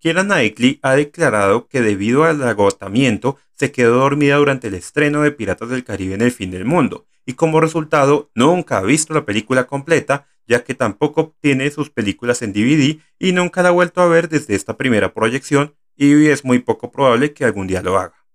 Kira 0.06 0.24
Knightley 0.24 0.78
ha 0.84 0.94
declarado 0.94 1.68
que 1.68 1.82
debido 1.82 2.26
al 2.26 2.44
agotamiento 2.44 3.40
se 3.56 3.72
quedó 3.72 4.02
dormida 4.02 4.36
durante 4.36 4.68
el 4.68 4.76
estreno 4.76 5.24
de 5.24 5.32
Piratas 5.32 5.70
del 5.70 5.84
Caribe 5.84 6.14
en 6.14 6.22
el 6.22 6.32
fin 6.32 6.52
del 6.52 6.64
mundo 6.64 7.08
y 7.26 7.34
como 7.34 7.60
resultado 7.60 8.30
nunca 8.36 8.78
ha 8.78 8.84
visto 8.84 9.16
la 9.16 9.26
película 9.26 9.66
completa 9.66 10.28
ya 10.46 10.64
que 10.64 10.76
tampoco 10.76 11.36
tiene 11.42 11.72
sus 11.72 11.90
películas 11.90 12.44
en 12.44 12.54
DVD 12.54 13.00
y 13.18 13.32
nunca 13.32 13.64
la 13.64 13.70
ha 13.70 13.72
vuelto 13.72 14.00
a 14.00 14.06
ver 14.06 14.30
desde 14.30 14.54
esta 14.54 14.78
primera 14.78 15.12
proyección 15.12 15.74
y 15.96 16.28
es 16.28 16.46
muy 16.46 16.60
poco 16.60 16.92
probable 16.92 17.34
que 17.34 17.44
algún 17.44 17.66
día 17.66 17.82
lo 17.82 17.98
haga. 17.98 18.28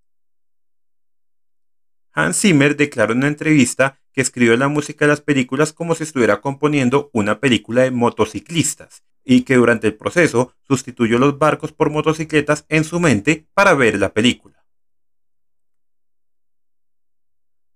Hans 2.10 2.40
Zimmer 2.40 2.76
declaró 2.76 3.12
en 3.12 3.18
una 3.18 3.28
entrevista 3.28 4.00
que 4.12 4.22
escribió 4.22 4.56
la 4.56 4.66
música 4.66 5.04
de 5.04 5.10
las 5.10 5.20
películas 5.20 5.72
como 5.72 5.94
si 5.94 6.02
estuviera 6.02 6.40
componiendo 6.40 7.10
una 7.12 7.38
película 7.38 7.82
de 7.82 7.92
motociclistas 7.92 9.04
y 9.32 9.42
que 9.42 9.54
durante 9.54 9.86
el 9.86 9.94
proceso 9.94 10.56
sustituyó 10.66 11.16
los 11.16 11.38
barcos 11.38 11.72
por 11.72 11.88
motocicletas 11.88 12.66
en 12.68 12.82
su 12.82 12.98
mente 12.98 13.46
para 13.54 13.74
ver 13.74 13.96
la 13.96 14.12
película. 14.12 14.66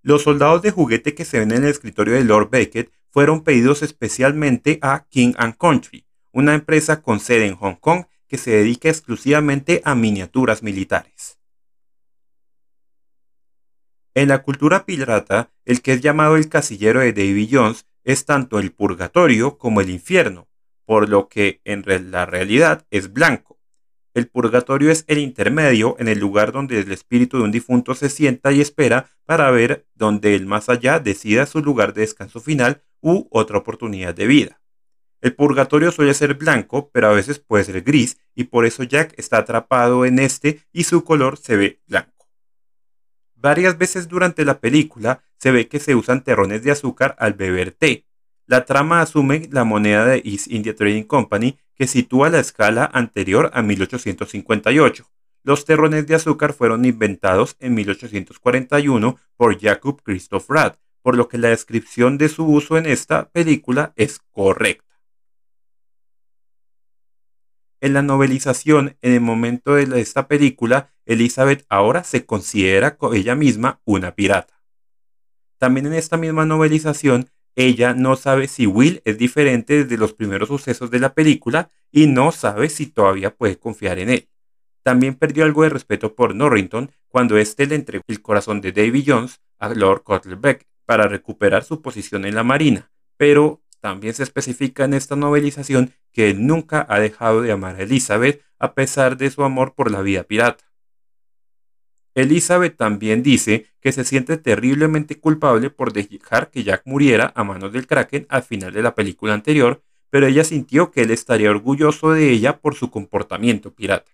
Los 0.01 0.23
soldados 0.23 0.61
de 0.63 0.71
juguete 0.71 1.15
que 1.15 1.23
se 1.23 1.39
ven 1.39 1.53
en 1.53 1.63
el 1.63 1.69
escritorio 1.69 2.15
de 2.15 2.25
Lord 2.25 2.49
Beckett 2.49 2.91
fueron 3.09 3.45
pedidos 3.45 3.83
especialmente 3.83 4.79
a 4.81 5.05
King 5.07 5.31
Country, 5.57 6.05
una 6.33 6.55
empresa 6.55 7.01
con 7.01 7.21
sede 7.21 7.47
en 7.47 7.55
Hong 7.55 7.75
Kong 7.75 8.03
que 8.27 8.37
se 8.37 8.51
dedica 8.51 8.89
exclusivamente 8.89 9.81
a 9.85 9.95
miniaturas 9.95 10.61
militares. 10.61 11.39
En 14.13 14.27
la 14.27 14.43
cultura 14.43 14.85
pirata, 14.85 15.53
el 15.63 15.81
que 15.81 15.93
es 15.93 16.01
llamado 16.01 16.35
el 16.35 16.49
casillero 16.49 16.99
de 16.99 17.13
Davy 17.13 17.47
Jones 17.49 17.85
es 18.03 18.25
tanto 18.25 18.59
el 18.59 18.73
purgatorio 18.73 19.57
como 19.57 19.79
el 19.79 19.89
infierno, 19.89 20.49
por 20.85 21.09
lo 21.09 21.27
que 21.27 21.61
en 21.65 21.83
la 22.11 22.25
realidad 22.25 22.85
es 22.91 23.11
blanco. 23.11 23.59
El 24.13 24.27
purgatorio 24.27 24.91
es 24.91 25.03
el 25.07 25.17
intermedio 25.17 25.97
en 25.99 26.07
el 26.07 26.19
lugar 26.19 26.53
donde 26.53 26.79
el 26.79 26.91
espíritu 26.91 27.37
de 27.37 27.43
un 27.43 27.51
difunto 27.51 27.95
se 27.95 28.09
sienta 28.09 28.53
y 28.53 28.61
espera 28.61 29.09
para 29.25 29.51
ver 29.51 29.85
donde 29.93 30.35
el 30.35 30.45
más 30.45 30.69
allá 30.69 30.99
decida 30.99 31.45
su 31.45 31.61
lugar 31.61 31.93
de 31.93 32.01
descanso 32.01 32.39
final 32.39 32.81
u 33.01 33.27
otra 33.29 33.57
oportunidad 33.57 34.15
de 34.15 34.27
vida. 34.27 34.61
El 35.19 35.35
purgatorio 35.35 35.91
suele 35.91 36.13
ser 36.13 36.35
blanco, 36.35 36.91
pero 36.93 37.07
a 37.07 37.13
veces 37.13 37.39
puede 37.39 37.63
ser 37.63 37.81
gris, 37.81 38.17
y 38.35 38.45
por 38.45 38.65
eso 38.65 38.83
Jack 38.83 39.13
está 39.17 39.39
atrapado 39.39 40.05
en 40.05 40.19
este 40.19 40.61
y 40.71 40.83
su 40.83 41.03
color 41.03 41.37
se 41.37 41.57
ve 41.57 41.81
blanco. 41.87 42.29
Varias 43.33 43.77
veces 43.77 44.07
durante 44.07 44.45
la 44.45 44.59
película 44.59 45.23
se 45.37 45.51
ve 45.51 45.67
que 45.67 45.79
se 45.79 45.95
usan 45.95 46.23
terrones 46.23 46.63
de 46.63 46.71
azúcar 46.71 47.15
al 47.19 47.33
beber 47.33 47.71
té. 47.71 48.05
La 48.47 48.65
trama 48.65 49.01
asume 49.01 49.49
la 49.51 49.63
moneda 49.63 50.05
de 50.05 50.21
East 50.23 50.47
India 50.51 50.75
Trading 50.75 51.03
Company 51.03 51.57
que 51.75 51.87
sitúa 51.87 52.29
la 52.29 52.39
escala 52.39 52.89
anterior 52.93 53.49
a 53.53 53.63
1858. 53.63 55.09
Los 55.43 55.65
terrones 55.65 56.05
de 56.05 56.15
azúcar 56.15 56.53
fueron 56.53 56.85
inventados 56.85 57.55
en 57.59 57.73
1841 57.73 59.17
por 59.35 59.59
Jacob 59.59 60.01
Christoph 60.03 60.49
Rath, 60.49 60.77
por 61.01 61.15
lo 61.15 61.27
que 61.27 61.39
la 61.39 61.49
descripción 61.49 62.17
de 62.17 62.29
su 62.29 62.45
uso 62.45 62.77
en 62.77 62.85
esta 62.85 63.29
película 63.29 63.93
es 63.95 64.19
correcta. 64.31 64.85
En 67.81 67.93
la 67.93 68.01
novelización, 68.01 68.97
en 69.01 69.13
el 69.13 69.21
momento 69.21 69.75
de 69.75 70.01
esta 70.01 70.27
película, 70.27 70.91
Elizabeth 71.05 71.65
ahora 71.69 72.03
se 72.03 72.25
considera 72.25 72.97
ella 73.13 73.35
misma 73.35 73.81
una 73.85 74.15
pirata. 74.15 74.61
También 75.57 75.85
en 75.87 75.93
esta 75.93 76.17
misma 76.17 76.45
novelización, 76.45 77.29
ella 77.55 77.93
no 77.93 78.15
sabe 78.15 78.47
si 78.47 78.67
Will 78.67 79.01
es 79.05 79.17
diferente 79.17 79.83
desde 79.83 79.97
los 79.97 80.13
primeros 80.13 80.49
sucesos 80.49 80.91
de 80.91 80.99
la 80.99 81.13
película 81.13 81.69
y 81.91 82.07
no 82.07 82.31
sabe 82.31 82.69
si 82.69 82.87
todavía 82.87 83.33
puede 83.33 83.57
confiar 83.57 83.99
en 83.99 84.09
él. 84.09 84.29
También 84.83 85.15
perdió 85.15 85.45
algo 85.45 85.63
de 85.63 85.69
respeto 85.69 86.15
por 86.15 86.35
Norrington 86.35 86.91
cuando 87.07 87.37
éste 87.37 87.65
le 87.65 87.75
entregó 87.75 88.03
el 88.07 88.21
corazón 88.21 88.61
de 88.61 88.71
Davy 88.71 89.03
Jones 89.07 89.41
a 89.57 89.69
Lord 89.69 90.03
Cutlerbeck 90.03 90.67
para 90.85 91.07
recuperar 91.07 91.63
su 91.63 91.81
posición 91.81 92.25
en 92.25 92.35
la 92.35 92.43
marina, 92.43 92.91
pero 93.17 93.61
también 93.79 94.13
se 94.13 94.23
especifica 94.23 94.83
en 94.83 94.93
esta 94.93 95.15
novelización 95.15 95.93
que 96.11 96.29
él 96.29 96.45
nunca 96.45 96.85
ha 96.89 96.99
dejado 96.99 97.41
de 97.41 97.51
amar 97.51 97.75
a 97.75 97.83
Elizabeth 97.83 98.43
a 98.59 98.73
pesar 98.73 99.17
de 99.17 99.29
su 99.31 99.43
amor 99.43 99.73
por 99.75 99.91
la 99.91 100.01
vida 100.01 100.23
pirata. 100.23 100.65
Elizabeth 102.15 102.77
también 102.77 103.23
dice 103.23 103.67
que 103.81 103.91
se 103.91 104.05
siente 104.05 104.37
terriblemente 104.37 105.19
culpable 105.19 105.69
por 105.69 105.91
dejar 105.91 106.49
que 106.49 106.63
Jack 106.63 106.83
muriera 106.85 107.33
a 107.35 107.43
manos 107.43 107.73
del 107.73 107.87
Kraken 107.87 108.25
al 108.29 108.43
final 108.43 108.73
de 108.73 108.81
la 108.81 108.95
película 108.95 109.33
anterior, 109.33 109.83
pero 110.09 110.25
ella 110.25 110.45
sintió 110.45 110.91
que 110.91 111.01
él 111.01 111.11
estaría 111.11 111.51
orgulloso 111.51 112.11
de 112.11 112.31
ella 112.31 112.59
por 112.59 112.75
su 112.75 112.89
comportamiento 112.89 113.73
pirata. 113.73 114.13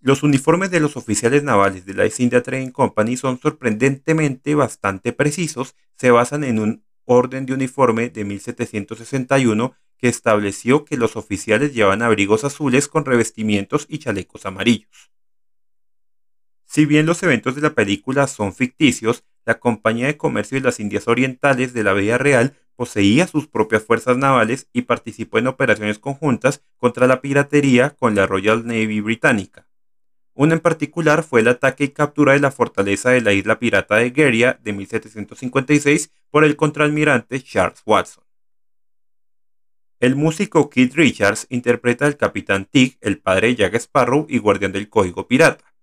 Los 0.00 0.22
uniformes 0.22 0.70
de 0.70 0.80
los 0.80 0.96
oficiales 0.96 1.42
navales 1.42 1.84
de 1.84 1.94
la 1.94 2.04
East 2.04 2.20
India 2.20 2.42
Trading 2.42 2.70
Company 2.70 3.16
son 3.18 3.38
sorprendentemente 3.38 4.54
bastante 4.54 5.12
precisos, 5.12 5.74
se 5.96 6.10
basan 6.10 6.44
en 6.44 6.58
un 6.58 6.84
orden 7.04 7.44
de 7.44 7.52
uniforme 7.52 8.08
de 8.08 8.24
1761 8.24 9.74
que 9.98 10.08
estableció 10.08 10.84
que 10.86 10.96
los 10.96 11.16
oficiales 11.16 11.74
llevan 11.74 12.00
abrigos 12.00 12.44
azules 12.44 12.88
con 12.88 13.04
revestimientos 13.04 13.86
y 13.88 13.98
chalecos 13.98 14.46
amarillos. 14.46 15.10
Si 16.74 16.86
bien 16.86 17.06
los 17.06 17.22
eventos 17.22 17.54
de 17.54 17.60
la 17.60 17.72
película 17.72 18.26
son 18.26 18.52
ficticios, 18.52 19.22
la 19.46 19.60
Compañía 19.60 20.08
de 20.08 20.16
Comercio 20.16 20.58
de 20.58 20.64
las 20.64 20.80
Indias 20.80 21.06
Orientales 21.06 21.72
de 21.72 21.84
la 21.84 21.92
vida 21.92 22.18
real 22.18 22.56
poseía 22.74 23.28
sus 23.28 23.46
propias 23.46 23.84
fuerzas 23.84 24.16
navales 24.16 24.68
y 24.72 24.82
participó 24.82 25.38
en 25.38 25.46
operaciones 25.46 26.00
conjuntas 26.00 26.64
contra 26.76 27.06
la 27.06 27.20
piratería 27.20 27.90
con 27.90 28.16
la 28.16 28.26
Royal 28.26 28.66
Navy 28.66 29.00
británica. 29.00 29.68
Una 30.32 30.54
en 30.54 30.58
particular 30.58 31.22
fue 31.22 31.42
el 31.42 31.46
ataque 31.46 31.84
y 31.84 31.88
captura 31.90 32.32
de 32.32 32.40
la 32.40 32.50
fortaleza 32.50 33.10
de 33.10 33.20
la 33.20 33.32
isla 33.32 33.60
pirata 33.60 33.94
de 33.94 34.10
Geria 34.10 34.58
de 34.60 34.72
1756 34.72 36.10
por 36.28 36.42
el 36.42 36.56
contraalmirante 36.56 37.40
Charles 37.40 37.82
Watson. 37.86 38.24
El 40.00 40.16
músico 40.16 40.70
Keith 40.70 40.94
Richards 40.94 41.46
interpreta 41.50 42.06
al 42.06 42.16
capitán 42.16 42.64
Tig, 42.64 42.98
el 43.00 43.20
padre 43.20 43.46
de 43.46 43.54
Jack 43.54 43.74
Sparrow 43.74 44.26
y 44.28 44.38
guardián 44.38 44.72
del 44.72 44.88
código 44.88 45.28
pirata. 45.28 45.73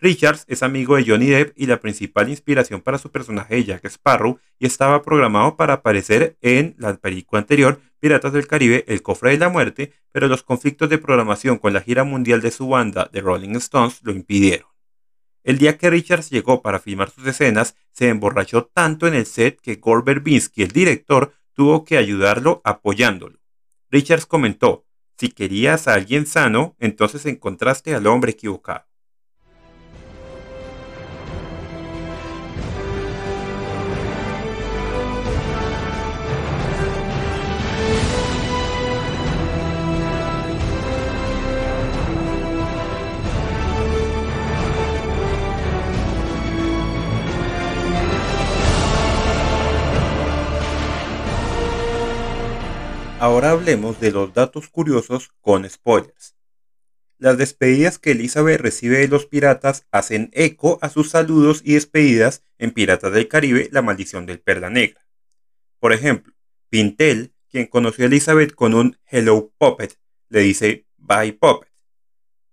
Richards 0.00 0.44
es 0.46 0.62
amigo 0.62 0.94
de 0.94 1.04
Johnny 1.04 1.26
Depp 1.26 1.52
y 1.56 1.66
la 1.66 1.80
principal 1.80 2.28
inspiración 2.28 2.80
para 2.80 2.98
su 2.98 3.10
personaje 3.10 3.64
Jack 3.64 3.84
Sparrow 3.86 4.38
y 4.60 4.66
estaba 4.66 5.02
programado 5.02 5.56
para 5.56 5.74
aparecer 5.74 6.36
en 6.40 6.76
la 6.78 6.94
película 6.96 7.40
anterior 7.40 7.80
Piratas 7.98 8.32
del 8.32 8.46
Caribe, 8.46 8.84
El 8.86 9.02
Cofre 9.02 9.32
de 9.32 9.38
la 9.38 9.48
Muerte, 9.48 9.92
pero 10.12 10.28
los 10.28 10.44
conflictos 10.44 10.88
de 10.88 10.98
programación 10.98 11.58
con 11.58 11.72
la 11.72 11.80
gira 11.80 12.04
mundial 12.04 12.40
de 12.40 12.52
su 12.52 12.68
banda, 12.68 13.10
The 13.12 13.20
Rolling 13.20 13.56
Stones, 13.56 13.98
lo 14.04 14.12
impidieron. 14.12 14.68
El 15.42 15.58
día 15.58 15.76
que 15.78 15.90
Richards 15.90 16.30
llegó 16.30 16.62
para 16.62 16.78
filmar 16.78 17.10
sus 17.10 17.26
escenas, 17.26 17.74
se 17.90 18.08
emborrachó 18.08 18.66
tanto 18.66 19.08
en 19.08 19.14
el 19.14 19.26
set 19.26 19.60
que 19.60 19.76
Gore 19.76 20.02
Verbinski, 20.04 20.62
el 20.62 20.70
director, 20.70 21.32
tuvo 21.54 21.84
que 21.84 21.96
ayudarlo 21.96 22.60
apoyándolo. 22.62 23.40
Richards 23.90 24.26
comentó, 24.26 24.84
si 25.16 25.30
querías 25.30 25.88
a 25.88 25.94
alguien 25.94 26.26
sano, 26.26 26.76
entonces 26.78 27.26
encontraste 27.26 27.96
al 27.96 28.06
hombre 28.06 28.30
equivocado. 28.30 28.87
Ahora 53.28 53.50
hablemos 53.50 54.00
de 54.00 54.10
los 54.10 54.32
datos 54.32 54.70
curiosos 54.70 55.28
con 55.42 55.68
spoilers. 55.68 56.34
Las 57.18 57.36
despedidas 57.36 57.98
que 57.98 58.12
Elizabeth 58.12 58.58
recibe 58.58 59.00
de 59.00 59.08
los 59.08 59.26
piratas 59.26 59.86
hacen 59.90 60.30
eco 60.32 60.78
a 60.80 60.88
sus 60.88 61.10
saludos 61.10 61.60
y 61.62 61.74
despedidas 61.74 62.42
en 62.56 62.70
Piratas 62.70 63.12
del 63.12 63.28
Caribe, 63.28 63.68
La 63.70 63.82
maldición 63.82 64.24
del 64.24 64.40
Perla 64.40 64.70
Negra. 64.70 65.06
Por 65.78 65.92
ejemplo, 65.92 66.32
Pintel, 66.70 67.34
quien 67.50 67.66
conoció 67.66 68.04
a 68.04 68.06
Elizabeth 68.06 68.54
con 68.54 68.72
un 68.72 68.96
Hello 69.04 69.52
Puppet, 69.58 69.98
le 70.30 70.40
dice 70.40 70.86
Bye 70.96 71.34
Puppet. 71.34 71.70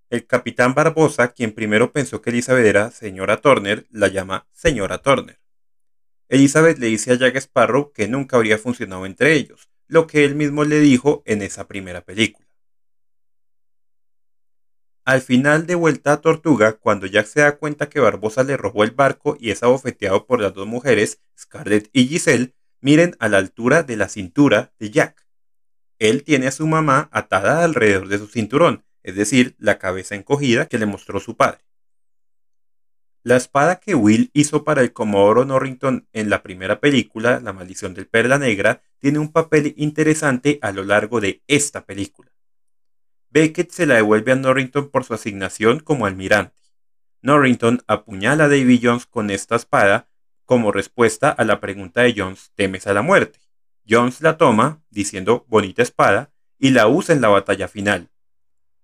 El 0.10 0.28
capitán 0.28 0.74
Barbosa, 0.74 1.32
quien 1.32 1.54
primero 1.54 1.94
pensó 1.94 2.22
que 2.22 2.32
Elizabeth 2.32 2.66
era 2.66 2.92
señora 2.92 3.40
Turner, 3.40 3.88
la 3.92 4.10
llama 4.10 4.46
señora 4.52 4.98
Turner. 4.98 5.40
Elizabeth 6.28 6.80
le 6.80 6.88
dice 6.88 7.14
a 7.14 7.16
Jack 7.16 7.38
Sparrow 7.38 7.94
que 7.94 8.10
nunca 8.10 8.36
habría 8.36 8.58
funcionado 8.58 9.06
entre 9.06 9.36
ellos, 9.36 9.70
lo 9.88 10.08
que 10.08 10.26
él 10.26 10.36
mismo 10.36 10.64
le 10.64 10.80
dijo 10.80 11.24
en 11.26 11.42
esa 11.42 11.68
primera 11.68 12.02
película. 12.02 12.46
Al 15.04 15.22
final 15.22 15.68
de 15.68 15.76
Vuelta 15.76 16.14
a 16.14 16.22
Tortuga, 16.22 16.74
cuando 16.74 17.06
Jack 17.06 17.28
se 17.28 17.42
da 17.42 17.58
cuenta 17.58 17.90
que 17.90 18.00
Barbosa 18.00 18.44
le 18.44 18.58
robó 18.58 18.84
el 18.84 18.92
barco 18.92 19.38
y 19.40 19.52
es 19.52 19.62
abofeteado 19.62 20.26
por 20.26 20.42
las 20.42 20.56
dos 20.56 20.66
mujeres, 20.66 21.22
Scarlett 21.38 21.90
y 21.94 22.08
Giselle, 22.08 22.56
miren 22.82 23.16
a 23.20 23.30
la 23.30 23.38
altura 23.38 23.84
de 23.84 23.98
la 23.98 24.10
cintura 24.10 24.74
de 24.80 24.90
Jack. 24.90 25.28
Él 26.00 26.24
tiene 26.24 26.48
a 26.48 26.52
su 26.52 26.66
mamá 26.66 27.10
atada 27.12 27.64
alrededor 27.64 28.08
de 28.08 28.18
su 28.18 28.28
cinturón, 28.28 28.84
es 29.04 29.16
decir, 29.16 29.56
la 29.60 29.78
cabeza 29.78 30.16
encogida 30.16 30.68
que 30.68 30.80
le 30.80 30.88
mostró 30.88 31.20
su 31.20 31.38
padre. 31.38 31.65
La 33.26 33.38
espada 33.38 33.80
que 33.80 33.96
Will 33.96 34.30
hizo 34.34 34.64
para 34.64 34.82
el 34.84 34.94
Comodoro 34.94 35.46
Norrington 35.46 36.08
en 36.14 36.30
la 36.30 36.44
primera 36.44 36.80
película, 36.80 37.40
La 37.40 37.54
maldición 37.54 37.96
del 37.96 38.06
Perla 38.06 38.38
Negra, 38.38 38.84
tiene 39.00 39.18
un 39.18 39.32
papel 39.32 39.74
interesante 39.78 40.60
a 40.62 40.72
lo 40.72 40.84
largo 40.84 41.20
de 41.20 41.42
esta 41.48 41.88
película. 41.88 42.32
Beckett 43.32 43.72
se 43.72 43.88
la 43.88 43.96
devuelve 43.96 44.32
a 44.32 44.36
Norrington 44.36 44.92
por 44.92 45.06
su 45.06 45.16
asignación 45.16 45.80
como 45.80 46.06
almirante. 46.06 46.62
Norrington 47.24 47.82
apuñala 47.88 48.44
a 48.44 48.48
Davy 48.48 48.80
Jones 48.80 49.08
con 49.08 49.32
esta 49.32 49.56
espada 49.56 50.08
como 50.46 50.72
respuesta 50.72 51.32
a 51.32 51.44
la 51.46 51.60
pregunta 51.60 52.04
de 52.04 52.14
Jones, 52.16 52.52
¿temes 52.54 52.86
a 52.86 52.94
la 52.94 53.02
muerte? 53.02 53.40
Jones 53.90 54.22
la 54.22 54.38
toma, 54.38 54.84
diciendo 54.92 55.48
bonita 55.48 55.82
espada, 55.82 56.32
y 56.60 56.70
la 56.70 56.88
usa 56.88 57.16
en 57.16 57.22
la 57.22 57.30
batalla 57.30 57.68
final. 57.68 58.12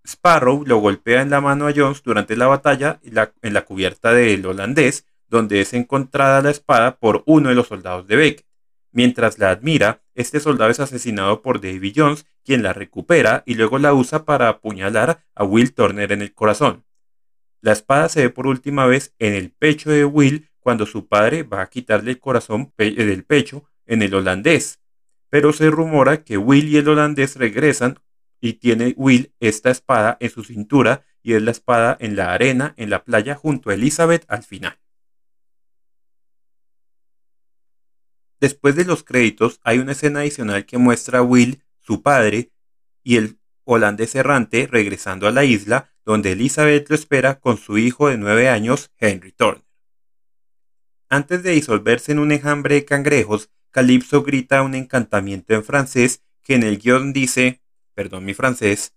Sparrow 0.06 0.64
lo 0.66 0.78
golpea 0.78 1.22
en 1.22 1.30
la 1.30 1.42
mano 1.42 1.68
a 1.68 1.74
Jones 1.76 2.04
durante 2.04 2.36
la 2.36 2.48
batalla 2.48 3.00
en 3.04 3.54
la 3.54 3.66
cubierta 3.66 4.14
del 4.14 4.46
holandés, 4.46 5.06
donde 5.28 5.62
es 5.62 5.74
encontrada 5.74 6.42
la 6.42 6.52
espada 6.52 6.98
por 6.98 7.24
uno 7.26 7.50
de 7.50 7.56
los 7.56 7.68
soldados 7.68 8.08
de 8.08 8.16
Beckett. 8.16 8.46
Mientras 8.92 9.40
la 9.40 9.52
admira, 9.52 10.02
este 10.16 10.40
soldado 10.40 10.70
es 10.70 10.80
asesinado 10.80 11.42
por 11.42 11.62
Davy 11.62 11.94
Jones, 11.96 12.26
quien 12.44 12.64
la 12.64 12.74
recupera 12.74 13.44
y 13.46 13.54
luego 13.56 13.80
la 13.80 13.94
usa 13.94 14.26
para 14.26 14.50
apuñalar 14.50 15.24
a 15.34 15.44
Will 15.46 15.74
Turner 15.74 16.12
en 16.12 16.22
el 16.22 16.34
corazón. 16.34 16.84
La 17.62 17.72
espada 17.72 18.10
se 18.10 18.24
ve 18.24 18.30
por 18.30 18.48
última 18.48 18.86
vez 18.88 19.14
en 19.20 19.34
el 19.34 19.52
pecho 19.52 19.92
de 19.92 20.04
Will 20.04 20.50
cuando 20.60 20.86
su 20.86 21.08
padre 21.08 21.44
va 21.44 21.62
a 21.62 21.70
quitarle 21.70 22.12
el 22.12 22.20
corazón 22.20 22.74
del 22.78 23.24
pecho 23.24 23.64
en 23.86 24.02
el 24.02 24.14
holandés. 24.14 24.80
Pero 25.30 25.54
se 25.54 25.70
rumora 25.70 26.24
que 26.24 26.38
Will 26.38 26.68
y 26.68 26.78
el 26.78 26.90
holandés 26.90 27.38
regresan 27.38 28.00
y 28.42 28.54
tiene 28.54 28.94
Will 28.98 29.34
esta 29.40 29.70
espada 29.70 30.18
en 30.20 30.30
su 30.32 30.44
cintura 30.44 31.06
y 31.24 31.34
es 31.34 31.42
la 31.42 31.52
espada 31.52 31.96
en 32.00 32.16
la 32.16 32.34
arena 32.34 32.74
en 32.76 32.90
la 32.90 33.04
playa 33.04 33.36
junto 33.36 33.70
a 33.70 33.76
Elizabeth 33.76 34.26
al 34.28 34.44
final. 34.44 34.78
Después 38.40 38.76
de 38.76 38.86
los 38.86 39.04
créditos 39.04 39.60
hay 39.64 39.78
una 39.78 39.92
escena 39.92 40.22
adicional 40.22 40.66
que 40.66 40.80
muestra 40.80 41.20
a 41.20 41.22
Will, 41.22 41.64
su 41.80 42.02
padre, 42.02 42.52
y 43.04 43.18
el 43.18 43.40
holandés 43.64 44.16
errante 44.16 44.68
regresando 44.70 45.28
a 45.28 45.32
la 45.32 45.46
isla 45.46 45.92
donde 46.04 46.32
Elizabeth 46.32 46.90
lo 46.90 46.96
espera 46.96 47.40
con 47.40 47.58
su 47.58 47.78
hijo 47.78 48.10
de 48.10 48.18
nueve 48.18 48.50
años, 48.50 48.92
Henry 48.98 49.32
Turner. 49.32 49.64
Antes 51.10 51.44
de 51.44 51.52
disolverse 51.52 52.12
en 52.12 52.20
un 52.20 52.32
enjambre 52.32 52.76
de 52.76 52.86
cangrejos, 52.86 53.52
Calypso 53.70 54.24
grita 54.24 54.64
un 54.64 54.76
encantamiento 54.76 55.54
en 55.54 55.64
francés 55.64 56.24
que 56.44 56.56
en 56.56 56.64
el 56.64 56.80
guion 56.80 57.14
dice, 57.14 57.61
perdón 57.94 58.26
mi 58.26 58.34
francés, 58.34 58.94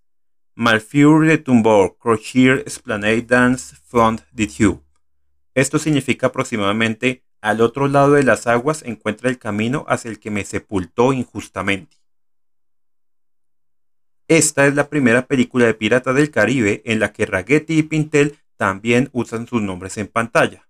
Malfure 0.55 1.29
de 1.29 1.39
Tumbor, 1.39 1.97
Crochier 1.99 2.63
Esplanade 2.67 3.23
Dance 3.23 3.75
Fond 3.77 4.21
de. 4.33 4.81
Esto 5.55 5.79
significa 5.79 6.29
aproximadamente 6.29 7.25
al 7.41 7.61
otro 7.61 7.89
lado 7.89 8.13
de 8.13 8.23
las 8.23 8.47
aguas 8.47 8.83
encuentra 8.83 9.29
el 9.29 9.39
camino 9.39 9.85
hacia 9.89 10.11
el 10.11 10.19
que 10.19 10.31
me 10.31 10.45
sepultó 10.45 11.13
injustamente. 11.13 11.99
Esta 14.29 14.67
es 14.67 14.75
la 14.75 14.89
primera 14.89 15.27
película 15.27 15.67
de 15.67 15.75
Pirata 15.75 16.15
del 16.15 16.31
Caribe 16.31 16.81
en 16.87 17.01
la 17.01 17.13
que 17.13 17.27
Raggeti 17.27 17.79
y 17.79 17.83
Pintel 17.83 18.39
también 18.57 19.11
usan 19.13 19.47
sus 19.47 19.61
nombres 19.61 19.99
en 19.99 20.09
pantalla. 20.09 20.67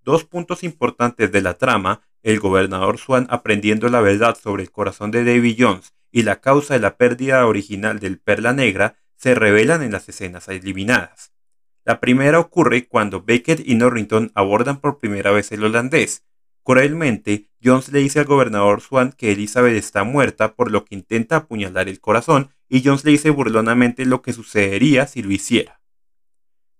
Dos 0.00 0.24
puntos 0.24 0.64
importantes 0.64 1.30
de 1.30 1.42
la 1.42 1.58
trama, 1.58 2.06
el 2.24 2.40
gobernador 2.40 2.98
Swan 2.98 3.28
aprendiendo 3.30 3.88
la 3.88 4.00
verdad 4.00 4.36
sobre 4.36 4.64
el 4.64 4.72
corazón 4.72 5.12
de 5.12 5.24
Davy 5.24 5.56
Jones 5.56 5.94
y 6.10 6.22
la 6.22 6.40
causa 6.40 6.74
de 6.74 6.80
la 6.80 6.96
pérdida 6.96 7.46
original 7.46 8.00
del 8.00 8.18
Perla 8.18 8.52
Negra, 8.52 8.96
se 9.16 9.34
revelan 9.34 9.82
en 9.82 9.92
las 9.92 10.08
escenas 10.08 10.48
eliminadas. 10.48 11.32
La 11.84 12.00
primera 12.00 12.40
ocurre 12.40 12.88
cuando 12.88 13.22
Beckett 13.22 13.60
y 13.64 13.74
Norrington 13.74 14.32
abordan 14.34 14.80
por 14.80 14.98
primera 14.98 15.30
vez 15.30 15.52
el 15.52 15.64
holandés. 15.64 16.24
Cruelmente, 16.62 17.50
Jones 17.62 17.90
le 17.90 17.98
dice 17.98 18.20
al 18.20 18.24
gobernador 18.24 18.80
Swan 18.80 19.12
que 19.12 19.32
Elizabeth 19.32 19.76
está 19.76 20.02
muerta, 20.02 20.54
por 20.54 20.70
lo 20.70 20.84
que 20.86 20.94
intenta 20.94 21.36
apuñalar 21.36 21.88
el 21.88 22.00
corazón, 22.00 22.50
y 22.70 22.82
Jones 22.82 23.04
le 23.04 23.10
dice 23.10 23.28
burlonamente 23.28 24.06
lo 24.06 24.22
que 24.22 24.32
sucedería 24.32 25.06
si 25.06 25.22
lo 25.22 25.30
hiciera. 25.30 25.80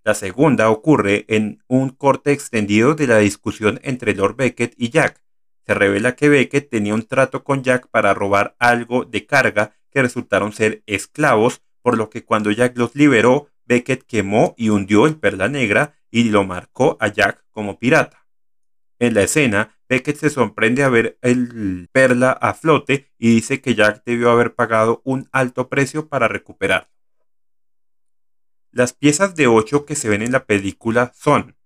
La 0.04 0.14
segunda 0.14 0.70
ocurre 0.70 1.26
en 1.28 1.62
un 1.66 1.90
corte 1.90 2.32
extendido 2.32 2.94
de 2.94 3.06
la 3.06 3.18
discusión 3.18 3.80
entre 3.82 4.14
Lord 4.14 4.36
Beckett 4.36 4.74
y 4.78 4.88
Jack. 4.90 5.22
Se 5.66 5.74
revela 5.74 6.14
que 6.14 6.28
Beckett 6.28 6.68
tenía 6.68 6.94
un 6.94 7.06
trato 7.06 7.42
con 7.42 7.62
Jack 7.62 7.88
para 7.88 8.14
robar 8.14 8.54
algo 8.58 9.04
de 9.04 9.26
carga 9.26 9.74
que 9.90 10.02
resultaron 10.02 10.52
ser 10.52 10.82
esclavos, 10.86 11.62
por 11.82 11.96
lo 11.96 12.10
que 12.10 12.24
cuando 12.24 12.50
Jack 12.50 12.76
los 12.76 12.94
liberó, 12.94 13.48
Beckett 13.64 14.04
quemó 14.04 14.54
y 14.56 14.68
hundió 14.68 15.06
el 15.06 15.16
Perla 15.16 15.48
Negra 15.48 15.94
y 16.10 16.24
lo 16.24 16.44
marcó 16.44 16.96
a 17.00 17.08
Jack 17.08 17.44
como 17.50 17.78
pirata. 17.78 18.26
En 18.98 19.14
la 19.14 19.22
escena, 19.22 19.76
Beckett 19.88 20.16
se 20.16 20.30
sorprende 20.30 20.82
a 20.82 20.88
ver 20.88 21.18
el 21.22 21.88
Perla 21.92 22.32
a 22.32 22.54
flote 22.54 23.10
y 23.18 23.34
dice 23.34 23.60
que 23.60 23.74
Jack 23.74 24.02
debió 24.04 24.30
haber 24.30 24.54
pagado 24.54 25.00
un 25.04 25.28
alto 25.32 25.68
precio 25.68 26.08
para 26.08 26.28
recuperarlo. 26.28 26.88
Las 28.70 28.92
piezas 28.92 29.34
de 29.36 29.46
ocho 29.46 29.86
que 29.86 29.94
se 29.94 30.08
ven 30.08 30.22
en 30.22 30.32
la 30.32 30.46
película 30.46 31.12
son 31.14 31.56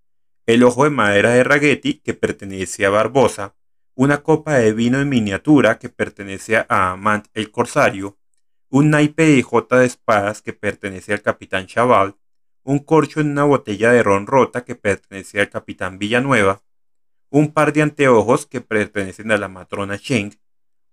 el 0.45 0.63
ojo 0.63 0.83
de 0.83 0.89
madera 0.89 1.31
de 1.31 1.43
Raggeti 1.43 1.95
que 1.95 2.13
pertenece 2.13 2.85
a 2.85 2.89
Barbosa, 2.89 3.55
una 4.01 4.23
copa 4.23 4.53
de 4.53 4.71
vino 4.71 5.01
en 5.01 5.09
miniatura 5.09 5.77
que 5.77 5.89
pertenece 5.89 6.55
a 6.55 6.65
Amant 6.69 7.27
el 7.33 7.51
Corsario, 7.51 8.17
un 8.69 8.91
naipe 8.91 9.25
de 9.25 9.43
J 9.43 9.77
de 9.77 9.85
espadas 9.85 10.41
que 10.41 10.53
pertenece 10.53 11.11
al 11.11 11.21
capitán 11.21 11.67
Chaval, 11.67 12.15
un 12.63 12.79
corcho 12.79 13.19
en 13.19 13.31
una 13.31 13.43
botella 13.43 13.91
de 13.91 14.01
ron 14.01 14.25
rota 14.25 14.63
que 14.63 14.75
pertenece 14.75 15.41
al 15.41 15.49
capitán 15.49 15.99
Villanueva, 15.99 16.63
un 17.29 17.51
par 17.51 17.73
de 17.73 17.81
anteojos 17.81 18.45
que 18.45 18.61
pertenecen 18.61 19.33
a 19.33 19.37
la 19.37 19.49
matrona 19.49 19.99
Cheng, 19.99 20.31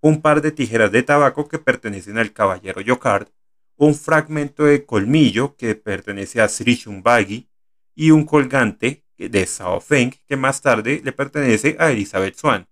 un 0.00 0.20
par 0.20 0.42
de 0.42 0.50
tijeras 0.50 0.90
de 0.90 1.04
tabaco 1.04 1.46
que 1.46 1.60
pertenecen 1.60 2.18
al 2.18 2.32
caballero 2.32 2.80
Yokard, 2.80 3.28
un 3.76 3.94
fragmento 3.94 4.64
de 4.64 4.84
colmillo 4.84 5.54
que 5.54 5.76
pertenece 5.76 6.40
a 6.40 6.48
Sri 6.48 6.74
Shumbagi 6.74 7.48
y 7.94 8.10
un 8.10 8.24
colgante 8.24 9.04
de 9.16 9.46
Sao 9.46 9.80
Feng 9.80 10.10
que 10.26 10.36
más 10.36 10.60
tarde 10.60 11.02
le 11.04 11.12
pertenece 11.12 11.76
a 11.78 11.92
Elizabeth 11.92 12.34
Swan. 12.34 12.66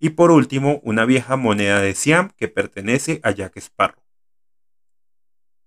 Y 0.00 0.10
por 0.10 0.30
último, 0.30 0.80
una 0.82 1.04
vieja 1.04 1.36
moneda 1.36 1.80
de 1.80 1.94
Siam 1.94 2.30
que 2.36 2.48
pertenece 2.48 3.20
a 3.22 3.30
Jack 3.32 3.58
Sparrow. 3.58 4.02